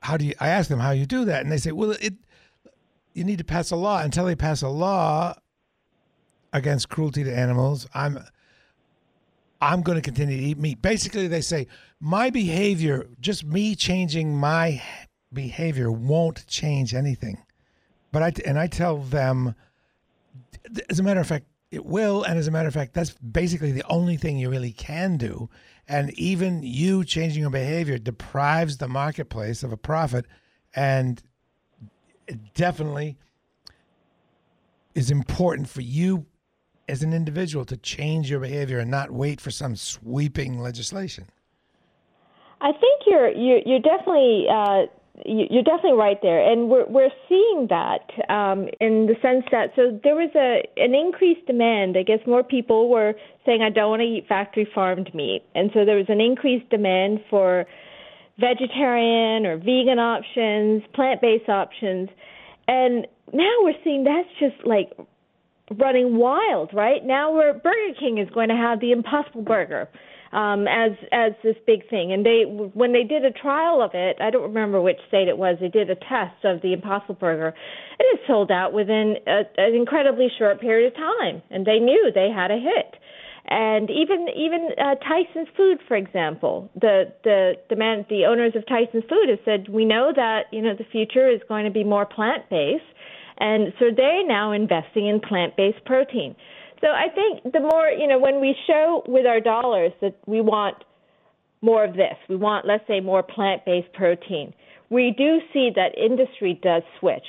how 0.00 0.16
do 0.16 0.24
you? 0.26 0.34
I 0.40 0.48
ask 0.48 0.68
them 0.68 0.78
how 0.80 0.90
you 0.92 1.06
do 1.06 1.24
that, 1.24 1.42
and 1.42 1.50
they 1.50 1.56
say, 1.58 1.72
well, 1.72 1.90
it. 2.00 2.14
You 3.14 3.24
need 3.24 3.38
to 3.38 3.44
pass 3.44 3.70
a 3.70 3.76
law. 3.76 4.02
Until 4.02 4.26
they 4.26 4.36
pass 4.36 4.60
a 4.60 4.68
law 4.68 5.34
against 6.52 6.88
cruelty 6.90 7.24
to 7.24 7.34
animals, 7.34 7.86
I'm. 7.94 8.18
I'm 9.58 9.80
going 9.80 9.96
to 9.96 10.02
continue 10.02 10.36
to 10.36 10.42
eat 10.42 10.58
meat. 10.58 10.82
Basically, 10.82 11.26
they 11.28 11.40
say 11.40 11.66
my 11.98 12.28
behavior, 12.28 13.06
just 13.20 13.42
me 13.42 13.74
changing 13.74 14.36
my 14.36 14.82
behavior, 15.32 15.90
won't 15.90 16.46
change 16.46 16.92
anything. 16.94 17.38
But 18.12 18.22
I 18.22 18.32
and 18.44 18.58
I 18.58 18.66
tell 18.66 18.98
them, 18.98 19.54
as 20.88 20.98
a 20.98 21.02
matter 21.02 21.20
of 21.20 21.26
fact, 21.26 21.46
it 21.70 21.84
will. 21.84 22.22
And 22.22 22.38
as 22.38 22.46
a 22.46 22.50
matter 22.50 22.68
of 22.68 22.74
fact, 22.74 22.94
that's 22.94 23.10
basically 23.12 23.72
the 23.72 23.84
only 23.88 24.16
thing 24.16 24.38
you 24.38 24.50
really 24.50 24.72
can 24.72 25.16
do. 25.16 25.50
And 25.88 26.10
even 26.18 26.62
you 26.62 27.04
changing 27.04 27.42
your 27.42 27.50
behavior 27.50 27.98
deprives 27.98 28.78
the 28.78 28.88
marketplace 28.88 29.62
of 29.62 29.72
a 29.72 29.76
profit, 29.76 30.26
and 30.74 31.22
it 32.26 32.54
definitely 32.54 33.16
is 34.94 35.10
important 35.10 35.68
for 35.68 35.82
you 35.82 36.26
as 36.88 37.02
an 37.02 37.12
individual 37.12 37.64
to 37.66 37.76
change 37.76 38.30
your 38.30 38.40
behavior 38.40 38.78
and 38.78 38.90
not 38.90 39.10
wait 39.10 39.40
for 39.40 39.50
some 39.50 39.76
sweeping 39.76 40.58
legislation. 40.60 41.26
I 42.60 42.72
think 42.72 43.02
you're 43.06 43.28
you're, 43.30 43.60
you're 43.66 43.80
definitely 43.80 44.46
uh, 44.50 44.86
you're 45.24 45.62
definitely 45.62 45.98
right 45.98 46.18
there, 46.20 46.40
and 46.40 46.68
we're 46.68 46.86
we're 46.86 47.10
seeing 47.28 47.68
that 47.70 48.10
um, 48.28 48.68
in 48.80 49.06
the 49.06 49.14
sense 49.22 49.44
that 49.50 49.72
so 49.74 49.98
there 50.02 50.14
was 50.14 50.30
a 50.34 50.62
an 50.76 50.94
increased 50.94 51.46
demand. 51.46 51.96
I 51.96 52.02
guess 52.02 52.18
more 52.26 52.42
people 52.42 52.88
were 52.88 53.14
saying, 53.46 53.62
"I 53.62 53.70
don't 53.70 53.90
want 53.90 54.00
to 54.00 54.06
eat 54.06 54.26
factory 54.28 54.68
farmed 54.74 55.14
meat," 55.14 55.42
and 55.54 55.70
so 55.72 55.84
there 55.84 55.96
was 55.96 56.06
an 56.08 56.20
increased 56.20 56.68
demand 56.68 57.20
for 57.30 57.66
vegetarian 58.38 59.46
or 59.46 59.56
vegan 59.56 59.98
options, 59.98 60.82
plant 60.92 61.22
based 61.22 61.48
options, 61.48 62.10
and 62.68 63.06
now 63.32 63.52
we're 63.62 63.80
seeing 63.82 64.04
that's 64.04 64.28
just 64.38 64.66
like 64.66 64.92
running 65.78 66.16
wild, 66.16 66.74
right? 66.74 67.04
Now 67.04 67.32
we're 67.32 67.54
Burger 67.54 67.94
King 67.98 68.18
is 68.18 68.28
going 68.30 68.50
to 68.50 68.56
have 68.56 68.80
the 68.80 68.92
Impossible 68.92 69.42
Burger 69.42 69.88
um, 70.32 70.66
as 70.66 70.92
as 71.12 71.32
this 71.42 71.56
big 71.66 71.88
thing, 71.88 72.12
and 72.12 72.26
they 72.26 72.42
when 72.44 72.92
they 72.92 73.04
did 73.04 73.24
a 73.24 73.30
trial 73.30 73.82
of 73.82 73.92
it, 73.94 74.16
I 74.20 74.30
don't 74.30 74.42
remember 74.42 74.80
which 74.80 74.98
state 75.08 75.28
it 75.28 75.38
was. 75.38 75.56
They 75.60 75.68
did 75.68 75.90
a 75.90 75.94
test 75.94 76.44
of 76.44 76.62
the 76.62 76.72
Impossible 76.72 77.14
Burger. 77.14 77.54
It 77.98 78.04
is 78.04 78.20
sold 78.26 78.50
out 78.50 78.72
within 78.72 79.16
a, 79.26 79.42
an 79.56 79.74
incredibly 79.74 80.28
short 80.38 80.60
period 80.60 80.92
of 80.92 80.96
time, 80.96 81.42
and 81.50 81.64
they 81.64 81.78
knew 81.78 82.10
they 82.14 82.30
had 82.34 82.50
a 82.50 82.58
hit. 82.58 82.96
And 83.48 83.88
even 83.90 84.26
even 84.34 84.70
uh, 84.76 84.96
Tyson's 84.96 85.48
Food, 85.56 85.78
for 85.86 85.96
example, 85.96 86.68
the 86.74 87.12
the 87.22 87.52
the 87.70 87.76
man 87.76 88.04
the 88.10 88.26
owners 88.26 88.54
of 88.56 88.66
Tyson's 88.66 89.04
Food 89.08 89.28
have 89.28 89.38
said 89.44 89.68
we 89.68 89.84
know 89.84 90.12
that 90.14 90.46
you 90.50 90.60
know 90.60 90.74
the 90.76 90.86
future 90.90 91.30
is 91.30 91.40
going 91.48 91.64
to 91.64 91.70
be 91.70 91.84
more 91.84 92.04
plant 92.04 92.50
based, 92.50 92.82
and 93.38 93.72
so 93.78 93.86
they're 93.96 94.26
now 94.26 94.50
investing 94.50 95.06
in 95.06 95.20
plant 95.20 95.56
based 95.56 95.84
protein. 95.84 96.34
So 96.80 96.88
I 96.88 97.08
think 97.14 97.52
the 97.52 97.60
more 97.60 97.88
you 97.88 98.06
know 98.06 98.18
when 98.18 98.40
we 98.40 98.54
show 98.66 99.02
with 99.06 99.26
our 99.26 99.40
dollars 99.40 99.92
that 100.00 100.16
we 100.26 100.40
want 100.40 100.76
more 101.62 101.84
of 101.84 101.94
this, 101.94 102.16
we 102.28 102.36
want 102.36 102.66
let's 102.66 102.86
say 102.86 103.00
more 103.00 103.22
plant 103.22 103.64
based 103.64 103.92
protein. 103.92 104.54
We 104.90 105.14
do 105.16 105.40
see 105.52 105.70
that 105.74 105.98
industry 105.98 106.58
does 106.62 106.82
switch. 107.00 107.26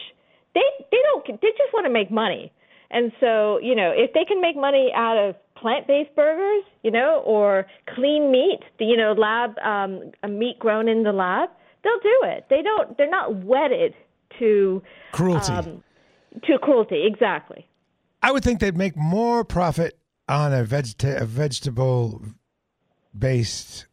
They 0.54 0.62
they 0.92 0.98
don't 1.04 1.42
they 1.42 1.50
just 1.50 1.74
want 1.74 1.86
to 1.86 1.92
make 1.92 2.12
money. 2.12 2.52
And 2.90 3.12
so, 3.20 3.60
you 3.60 3.76
know, 3.76 3.92
if 3.94 4.14
they 4.14 4.24
can 4.24 4.40
make 4.40 4.56
money 4.56 4.92
out 4.96 5.18
of 5.18 5.36
plant-based 5.56 6.16
burgers, 6.16 6.64
you 6.84 6.92
know, 6.92 7.22
or 7.26 7.66
clean 7.94 8.32
meat, 8.32 8.60
the, 8.80 8.86
you 8.86 8.96
know, 8.96 9.12
lab 9.12 9.58
um, 9.60 10.12
a 10.24 10.28
meat 10.28 10.58
grown 10.58 10.88
in 10.88 11.04
the 11.04 11.12
lab, 11.12 11.50
they'll 11.84 12.00
do 12.00 12.20
it. 12.24 12.46
They 12.50 12.62
don't. 12.62 12.98
They're 12.98 13.10
not 13.10 13.44
wedded 13.44 13.94
to 14.40 14.82
Cruelty. 15.12 15.52
Um, 15.52 15.84
to 16.44 16.60
cruelty, 16.60 17.06
exactly. 17.06 17.68
I 18.22 18.32
would 18.32 18.44
think 18.44 18.60
they'd 18.60 18.78
make 18.78 18.96
more 18.96 19.44
profit 19.44 20.00
on 20.28 20.54
a, 20.54 20.64
vegeta- 20.64 21.22
a 21.22 21.26
vegetable 21.26 22.22
based 23.18 23.86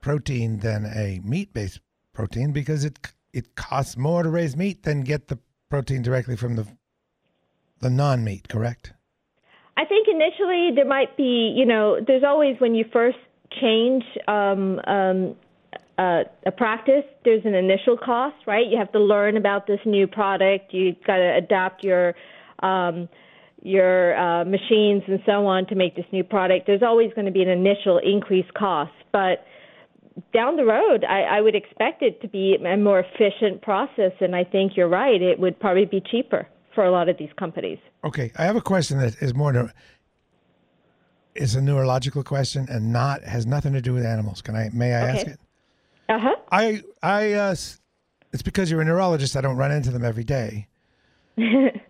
protein 0.00 0.60
than 0.60 0.86
a 0.86 1.20
meat 1.22 1.52
based 1.52 1.80
protein 2.12 2.52
because 2.52 2.84
it 2.84 2.98
it 3.32 3.54
costs 3.54 3.96
more 3.96 4.22
to 4.22 4.30
raise 4.30 4.56
meat 4.56 4.82
than 4.82 5.02
get 5.02 5.28
the 5.28 5.38
protein 5.68 6.02
directly 6.02 6.36
from 6.36 6.56
the 6.56 6.66
the 7.80 7.90
non 7.90 8.24
meat, 8.24 8.48
correct? 8.48 8.92
I 9.76 9.84
think 9.84 10.08
initially 10.08 10.70
there 10.74 10.86
might 10.86 11.16
be, 11.16 11.54
you 11.56 11.64
know, 11.64 11.98
there's 12.06 12.24
always 12.24 12.56
when 12.58 12.74
you 12.74 12.84
first 12.92 13.16
change 13.60 14.04
um, 14.28 14.78
um, 14.86 15.34
uh, 15.96 16.24
a 16.44 16.50
practice, 16.54 17.04
there's 17.24 17.44
an 17.44 17.54
initial 17.54 17.96
cost, 17.96 18.36
right? 18.46 18.66
You 18.66 18.78
have 18.78 18.92
to 18.92 18.98
learn 18.98 19.36
about 19.36 19.66
this 19.66 19.80
new 19.86 20.06
product. 20.06 20.72
You've 20.72 21.02
got 21.06 21.16
to 21.16 21.36
adapt 21.36 21.82
your 21.82 22.14
um, 22.62 23.08
your 23.62 24.16
uh, 24.16 24.44
machines 24.44 25.02
and 25.06 25.20
so 25.26 25.46
on 25.46 25.66
to 25.66 25.74
make 25.74 25.96
this 25.96 26.06
new 26.12 26.24
product. 26.24 26.66
There's 26.66 26.82
always 26.82 27.12
going 27.14 27.26
to 27.26 27.32
be 27.32 27.42
an 27.42 27.48
initial 27.48 27.98
increased 27.98 28.54
cost, 28.54 28.92
but 29.12 29.44
down 30.32 30.56
the 30.56 30.64
road, 30.64 31.04
I, 31.04 31.22
I 31.22 31.40
would 31.40 31.54
expect 31.54 32.02
it 32.02 32.20
to 32.22 32.28
be 32.28 32.56
a 32.56 32.76
more 32.76 33.00
efficient 33.00 33.62
process. 33.62 34.12
And 34.20 34.34
I 34.34 34.44
think 34.44 34.76
you're 34.76 34.88
right; 34.88 35.20
it 35.20 35.38
would 35.38 35.58
probably 35.58 35.84
be 35.84 36.02
cheaper 36.10 36.46
for 36.74 36.84
a 36.84 36.90
lot 36.90 37.08
of 37.08 37.18
these 37.18 37.30
companies. 37.38 37.78
Okay, 38.04 38.32
I 38.36 38.44
have 38.44 38.56
a 38.56 38.60
question 38.60 38.98
that 38.98 39.20
is 39.20 39.34
more 39.34 39.52
to, 39.52 39.72
is 41.34 41.54
a 41.54 41.60
neurological 41.60 42.22
question 42.22 42.66
and 42.70 42.92
not 42.92 43.22
has 43.24 43.46
nothing 43.46 43.72
to 43.72 43.80
do 43.80 43.92
with 43.92 44.04
animals. 44.04 44.42
Can 44.42 44.56
I 44.56 44.70
may 44.72 44.94
I 44.94 45.00
ask 45.00 45.26
it? 45.26 45.38
Uh 46.08 46.18
huh. 46.18 46.36
I 46.50 46.82
I 47.02 47.32
uh, 47.32 47.54
it's 48.32 48.42
because 48.42 48.70
you're 48.70 48.80
a 48.80 48.84
neurologist. 48.84 49.36
I 49.36 49.40
don't 49.40 49.56
run 49.56 49.72
into 49.72 49.90
them 49.90 50.04
every 50.04 50.24
day. 50.24 50.68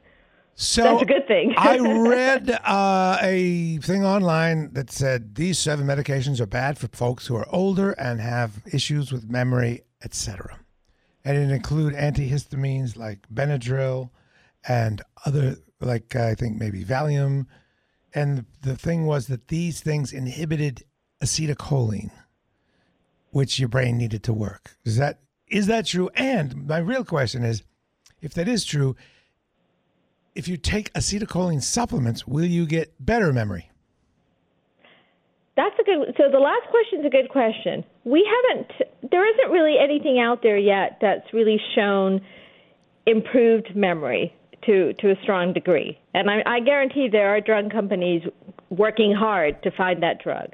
So 0.54 0.82
That's 0.82 1.02
a 1.02 1.06
good 1.06 1.26
thing. 1.26 1.54
I 1.58 1.78
read 1.78 2.50
uh, 2.64 3.18
a 3.20 3.78
thing 3.78 4.04
online 4.04 4.72
that 4.74 4.90
said 4.90 5.34
these 5.34 5.58
seven 5.58 5.86
medications 5.86 6.40
are 6.40 6.46
bad 6.46 6.78
for 6.78 6.88
folks 6.88 7.26
who 7.26 7.36
are 7.36 7.46
older 7.48 7.92
and 7.92 8.20
have 8.20 8.62
issues 8.72 9.10
with 9.10 9.30
memory, 9.30 9.82
etc. 10.04 10.60
And 11.24 11.36
it 11.36 11.50
include 11.50 11.94
antihistamines 11.94 12.96
like 12.96 13.26
Benadryl 13.32 14.10
and 14.68 15.02
other 15.24 15.56
like 15.80 16.14
I 16.14 16.34
think 16.34 16.58
maybe 16.58 16.84
Valium. 16.84 17.46
And 18.14 18.44
the 18.62 18.76
thing 18.76 19.06
was 19.06 19.28
that 19.28 19.48
these 19.48 19.80
things 19.80 20.12
inhibited 20.12 20.84
acetylcholine, 21.22 22.10
which 23.30 23.58
your 23.58 23.68
brain 23.68 23.96
needed 23.96 24.22
to 24.24 24.32
work. 24.32 24.76
Is 24.84 24.96
that 24.96 25.20
is 25.46 25.66
that 25.66 25.86
true? 25.86 26.10
And 26.14 26.66
my 26.66 26.78
real 26.78 27.04
question 27.04 27.44
is, 27.44 27.62
if 28.20 28.34
that 28.34 28.48
is 28.48 28.64
true, 28.64 28.96
if 30.34 30.48
you 30.48 30.56
take 30.56 30.92
acetylcholine 30.92 31.62
supplements, 31.62 32.26
will 32.26 32.44
you 32.44 32.66
get 32.66 32.94
better 32.98 33.32
memory? 33.32 33.70
That's 35.56 35.74
a 35.78 35.84
good. 35.84 36.14
So 36.16 36.30
the 36.30 36.38
last 36.38 36.68
question 36.70 37.00
is 37.00 37.06
a 37.06 37.10
good 37.10 37.28
question. 37.28 37.84
We 38.04 38.26
haven't. 38.26 39.10
There 39.10 39.28
isn't 39.28 39.50
really 39.52 39.76
anything 39.78 40.18
out 40.18 40.42
there 40.42 40.56
yet 40.56 40.98
that's 41.00 41.32
really 41.34 41.60
shown 41.74 42.20
improved 43.06 43.74
memory 43.74 44.34
to 44.66 44.94
to 44.94 45.10
a 45.10 45.14
strong 45.22 45.52
degree. 45.52 45.98
And 46.14 46.30
I, 46.30 46.42
I 46.46 46.60
guarantee 46.60 47.08
there 47.10 47.34
are 47.34 47.40
drug 47.40 47.70
companies 47.70 48.22
working 48.70 49.14
hard 49.14 49.62
to 49.64 49.70
find 49.70 50.02
that 50.02 50.22
drug. 50.22 50.50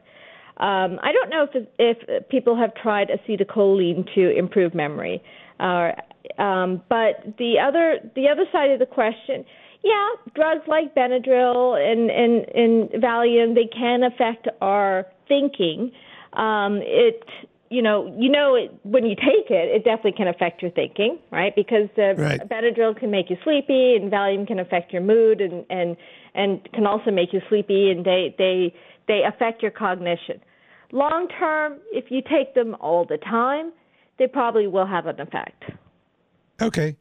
Um, 0.59 0.99
I 1.03 1.13
don't 1.13 1.29
know 1.29 1.47
if 1.55 1.67
if 1.79 2.29
people 2.29 2.57
have 2.57 2.75
tried 2.75 3.09
acetylcholine 3.09 4.13
to 4.15 4.37
improve 4.37 4.75
memory, 4.75 5.23
uh, 5.61 5.93
um, 6.39 6.83
but 6.89 7.37
the 7.39 7.57
other 7.63 7.99
the 8.15 8.29
other 8.29 8.45
side 8.51 8.71
of 8.71 8.79
the 8.79 8.87
question, 8.87 9.45
yeah, 9.87 10.09
drugs 10.35 10.67
like 10.67 10.95
Benadryl 10.95 11.79
and 11.79 12.11
and, 12.11 12.45
and 12.55 13.03
Valium 13.03 13.55
they 13.55 13.67
can 13.67 14.03
affect 14.03 14.49
our 14.61 15.07
thinking. 15.29 15.93
Um, 16.33 16.81
it 16.83 17.23
you 17.69 17.83
know, 17.83 18.15
you 18.19 18.31
know, 18.31 18.55
it, 18.55 18.73
when 18.85 19.05
you 19.05 19.17
take 19.17 19.51
it, 19.51 19.75
it 19.75 19.85
definitely 19.85 20.13
can 20.13 20.29
affect 20.29 20.63
your 20.63 20.71
thinking, 20.71 21.19
right? 21.33 21.55
Because 21.55 21.89
the 21.97 22.15
Right. 22.17 22.41
Benadryl 22.49 22.97
can 22.97 23.11
make 23.11 23.29
you 23.29 23.37
sleepy, 23.43 23.97
and 23.97 24.11
Valium 24.11 24.47
can 24.47 24.59
affect 24.59 24.93
your 24.93 25.03
mood, 25.03 25.41
and 25.41 25.65
and 25.71 25.97
and 26.35 26.69
can 26.73 26.87
also 26.87 27.11
make 27.11 27.33
you 27.33 27.41
sleepy, 27.49 27.91
and 27.91 28.05
they 28.05 28.35
they 28.39 28.75
they 29.09 29.23
affect 29.23 29.63
your 29.63 29.71
cognition. 29.71 30.41
Long 30.93 31.29
term, 31.39 31.79
if 31.93 32.11
you 32.11 32.23
take 32.23 32.55
them 32.55 32.77
all 32.81 33.05
the 33.05 33.19
time, 33.19 33.73
they 34.19 34.27
probably 34.27 34.67
will 34.67 34.87
have 34.87 35.07
an 35.07 35.21
effect. 35.21 35.65
Okay. 36.61 36.97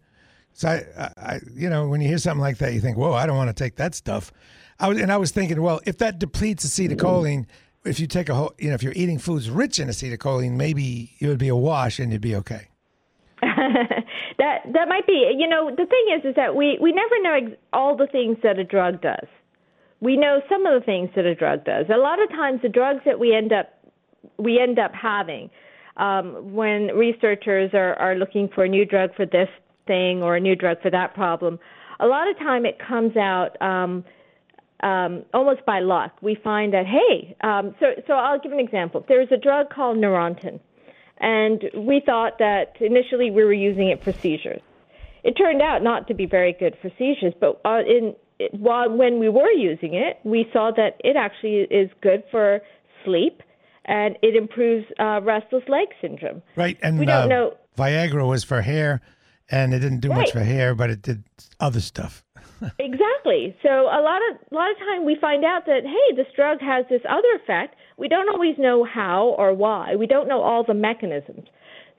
So 0.55 0.69
I, 0.69 1.11
I, 1.17 1.39
you 1.53 1.69
know, 1.69 1.89
when 1.89 1.99
you 1.99 2.07
hear 2.07 2.17
something 2.17 2.39
like 2.39 2.59
that, 2.59 2.73
you 2.73 2.79
think, 2.79 2.95
"Whoa, 2.95 3.11
I 3.11 3.25
don't 3.25 3.35
want 3.35 3.49
to 3.49 3.63
take 3.63 3.75
that 3.75 3.93
stuff." 3.93 4.31
I 4.79 4.87
was, 4.87 5.01
and 5.01 5.11
I 5.11 5.17
was 5.17 5.31
thinking, 5.31 5.61
well, 5.61 5.81
if 5.85 5.97
that 5.97 6.17
depletes 6.17 6.65
acetylcholine, 6.65 7.45
if 7.83 7.99
you 7.99 8.07
take 8.07 8.29
a 8.29 8.35
whole, 8.35 8.53
you 8.57 8.69
know, 8.69 8.73
if 8.73 8.81
you're 8.81 8.93
eating 8.95 9.19
foods 9.19 9.49
rich 9.49 9.79
in 9.79 9.89
acetylcholine, 9.89 10.53
maybe 10.53 11.11
it 11.19 11.27
would 11.27 11.39
be 11.39 11.49
a 11.49 11.55
wash 11.55 11.99
and 11.99 12.11
you'd 12.11 12.21
be 12.21 12.37
okay. 12.37 12.69
that 13.41 14.61
that 14.71 14.87
might 14.87 15.05
be. 15.05 15.29
You 15.37 15.47
know, 15.47 15.71
the 15.71 15.85
thing 15.85 16.17
is, 16.17 16.25
is 16.25 16.35
that 16.35 16.55
we 16.55 16.77
we 16.81 16.93
never 16.93 17.21
know 17.21 17.33
ex- 17.33 17.61
all 17.73 17.97
the 17.97 18.07
things 18.07 18.37
that 18.43 18.57
a 18.57 18.63
drug 18.63 19.01
does. 19.01 19.27
We 19.99 20.15
know 20.15 20.41
some 20.49 20.65
of 20.65 20.79
the 20.79 20.85
things 20.85 21.09
that 21.17 21.25
a 21.25 21.35
drug 21.35 21.65
does. 21.65 21.85
A 21.93 21.97
lot 21.97 22.21
of 22.21 22.29
times, 22.29 22.61
the 22.61 22.69
drugs 22.69 23.01
that 23.05 23.19
we 23.19 23.35
end 23.35 23.51
up 23.51 23.73
we 24.37 24.57
end 24.57 24.79
up 24.79 24.93
having 24.93 25.49
um, 25.97 26.53
when 26.53 26.87
researchers 26.87 27.71
are, 27.73 27.93
are 27.95 28.15
looking 28.15 28.49
for 28.53 28.63
a 28.63 28.69
new 28.69 28.85
drug 28.85 29.13
for 29.15 29.25
this 29.25 29.49
thing 29.87 30.21
or 30.21 30.35
a 30.35 30.39
new 30.39 30.55
drug 30.55 30.81
for 30.81 30.91
that 30.91 31.13
problem. 31.13 31.59
A 31.99 32.07
lot 32.07 32.29
of 32.29 32.37
time, 32.37 32.65
it 32.65 32.77
comes 32.79 33.15
out. 33.15 33.61
Um, 33.61 34.03
um, 34.81 35.23
almost 35.33 35.65
by 35.65 35.79
luck, 35.79 36.11
we 36.21 36.35
find 36.35 36.73
that 36.73 36.85
hey, 36.85 37.35
um, 37.41 37.73
so 37.79 37.87
so 38.07 38.13
I'll 38.13 38.39
give 38.39 38.51
an 38.51 38.59
example. 38.59 39.05
There's 39.07 39.31
a 39.31 39.37
drug 39.37 39.69
called 39.69 39.97
Neurontin, 39.97 40.59
and 41.17 41.63
we 41.77 42.01
thought 42.05 42.39
that 42.39 42.75
initially 42.81 43.31
we 43.31 43.45
were 43.45 43.53
using 43.53 43.87
it 43.87 44.03
for 44.03 44.11
seizures. 44.11 44.61
It 45.23 45.33
turned 45.33 45.61
out 45.61 45.81
not 45.81 46.07
to 46.09 46.13
be 46.13 46.25
very 46.25 46.53
good 46.53 46.77
for 46.81 46.91
seizures, 46.99 47.33
but 47.39 47.61
uh, 47.65 47.79
in 47.87 48.15
it, 48.37 48.53
while 48.53 48.91
when 48.91 49.19
we 49.19 49.29
were 49.29 49.49
using 49.51 49.93
it, 49.93 50.19
we 50.23 50.47
saw 50.51 50.71
that 50.75 50.99
it 51.03 51.15
actually 51.15 51.61
is 51.71 51.89
good 52.01 52.23
for 52.29 52.59
sleep, 53.03 53.41
and 53.85 54.17
it 54.21 54.35
improves 54.35 54.85
uh, 54.99 55.21
restless 55.21 55.63
leg 55.67 55.87
syndrome. 56.01 56.41
Right. 56.55 56.77
And 56.81 56.99
we 56.99 57.05
don't 57.05 57.23
uh, 57.23 57.27
know. 57.27 57.53
Viagra 57.77 58.27
was 58.27 58.43
for 58.43 58.61
hair, 58.61 59.01
and 59.49 59.73
it 59.73 59.79
didn't 59.79 59.99
do 59.99 60.09
much 60.09 60.31
for 60.31 60.39
hair, 60.39 60.75
but 60.75 60.89
it 60.89 61.01
did 61.01 61.23
other 61.59 61.79
stuff. 61.79 62.23
Exactly. 62.79 63.55
So 63.61 63.69
a 63.69 64.01
lot 64.01 64.21
of 64.29 64.37
a 64.51 64.55
lot 64.55 64.71
of 64.71 64.77
time 64.77 65.05
we 65.05 65.17
find 65.19 65.43
out 65.43 65.65
that 65.65 65.81
hey, 65.83 66.15
this 66.15 66.27
drug 66.35 66.61
has 66.61 66.85
this 66.89 67.01
other 67.07 67.27
effect. 67.43 67.75
We 67.97 68.07
don't 68.07 68.29
always 68.29 68.57
know 68.57 68.85
how 68.85 69.35
or 69.37 69.53
why. 69.53 69.95
We 69.95 70.07
don't 70.07 70.27
know 70.27 70.41
all 70.41 70.63
the 70.63 70.73
mechanisms. 70.73 71.47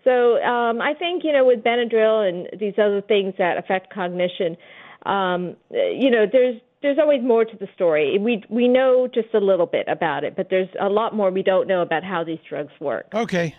So 0.02 0.42
um, 0.42 0.80
I 0.80 0.94
think 0.94 1.24
you 1.24 1.32
know 1.32 1.44
with 1.44 1.62
Benadryl 1.62 2.26
and 2.26 2.48
these 2.58 2.74
other 2.78 3.02
things 3.02 3.34
that 3.38 3.58
affect 3.58 3.92
cognition, 3.92 4.56
um, 5.04 5.56
you 5.70 6.10
know 6.10 6.24
there's 6.30 6.60
there's 6.82 6.98
always 6.98 7.22
more 7.22 7.44
to 7.44 7.56
the 7.56 7.68
story. 7.74 8.18
We 8.18 8.42
we 8.48 8.68
know 8.68 9.08
just 9.12 9.34
a 9.34 9.40
little 9.40 9.66
bit 9.66 9.86
about 9.88 10.24
it, 10.24 10.36
but 10.36 10.48
there's 10.48 10.68
a 10.80 10.88
lot 10.88 11.14
more 11.14 11.30
we 11.30 11.42
don't 11.42 11.66
know 11.66 11.82
about 11.82 12.04
how 12.04 12.24
these 12.24 12.38
drugs 12.48 12.72
work. 12.80 13.06
Okay, 13.14 13.54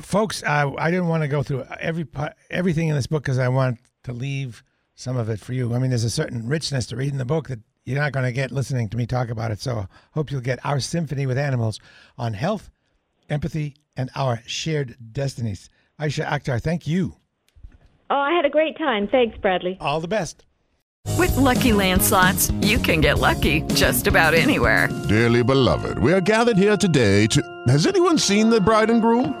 folks, 0.00 0.42
I, 0.44 0.70
I 0.78 0.90
didn't 0.90 1.08
want 1.08 1.22
to 1.22 1.28
go 1.28 1.42
through 1.42 1.64
every 1.80 2.06
everything 2.50 2.88
in 2.88 2.94
this 2.94 3.06
book 3.06 3.22
because 3.22 3.38
I 3.38 3.48
want 3.48 3.78
to 4.04 4.12
leave 4.12 4.62
some 4.94 5.16
of 5.16 5.28
it 5.28 5.40
for 5.40 5.52
you. 5.52 5.74
I 5.74 5.78
mean, 5.78 5.90
there's 5.90 6.04
a 6.04 6.10
certain 6.10 6.46
richness 6.46 6.86
to 6.86 6.96
reading 6.96 7.18
the 7.18 7.24
book 7.24 7.48
that 7.48 7.60
you're 7.84 7.98
not 7.98 8.12
going 8.12 8.26
to 8.26 8.32
get 8.32 8.52
listening 8.52 8.88
to 8.90 8.96
me 8.96 9.06
talk 9.06 9.30
about 9.30 9.50
it. 9.50 9.60
So, 9.60 9.78
I 9.78 9.86
hope 10.12 10.30
you'll 10.30 10.40
get 10.40 10.64
our 10.64 10.80
symphony 10.80 11.26
with 11.26 11.38
animals 11.38 11.80
on 12.18 12.34
health, 12.34 12.70
empathy, 13.28 13.76
and 13.96 14.10
our 14.14 14.42
shared 14.46 14.96
destinies. 15.12 15.70
Aysha 15.98 16.26
Akhtar, 16.26 16.60
thank 16.60 16.86
you. 16.86 17.16
Oh, 18.10 18.16
I 18.16 18.32
had 18.32 18.44
a 18.44 18.50
great 18.50 18.76
time. 18.76 19.08
Thanks, 19.08 19.38
Bradley. 19.38 19.76
All 19.80 20.00
the 20.00 20.08
best. 20.08 20.44
With 21.16 21.36
Lucky 21.36 21.72
Land 21.72 22.02
slots, 22.02 22.50
you 22.60 22.78
can 22.78 23.00
get 23.00 23.18
lucky 23.18 23.62
just 23.74 24.06
about 24.06 24.34
anywhere. 24.34 24.88
Dearly 25.08 25.42
beloved, 25.42 25.98
we 25.98 26.12
are 26.12 26.20
gathered 26.20 26.56
here 26.56 26.76
today 26.76 27.26
to. 27.28 27.42
Has 27.68 27.86
anyone 27.86 28.18
seen 28.18 28.50
the 28.50 28.60
bride 28.60 28.90
and 28.90 29.00
groom? 29.00 29.40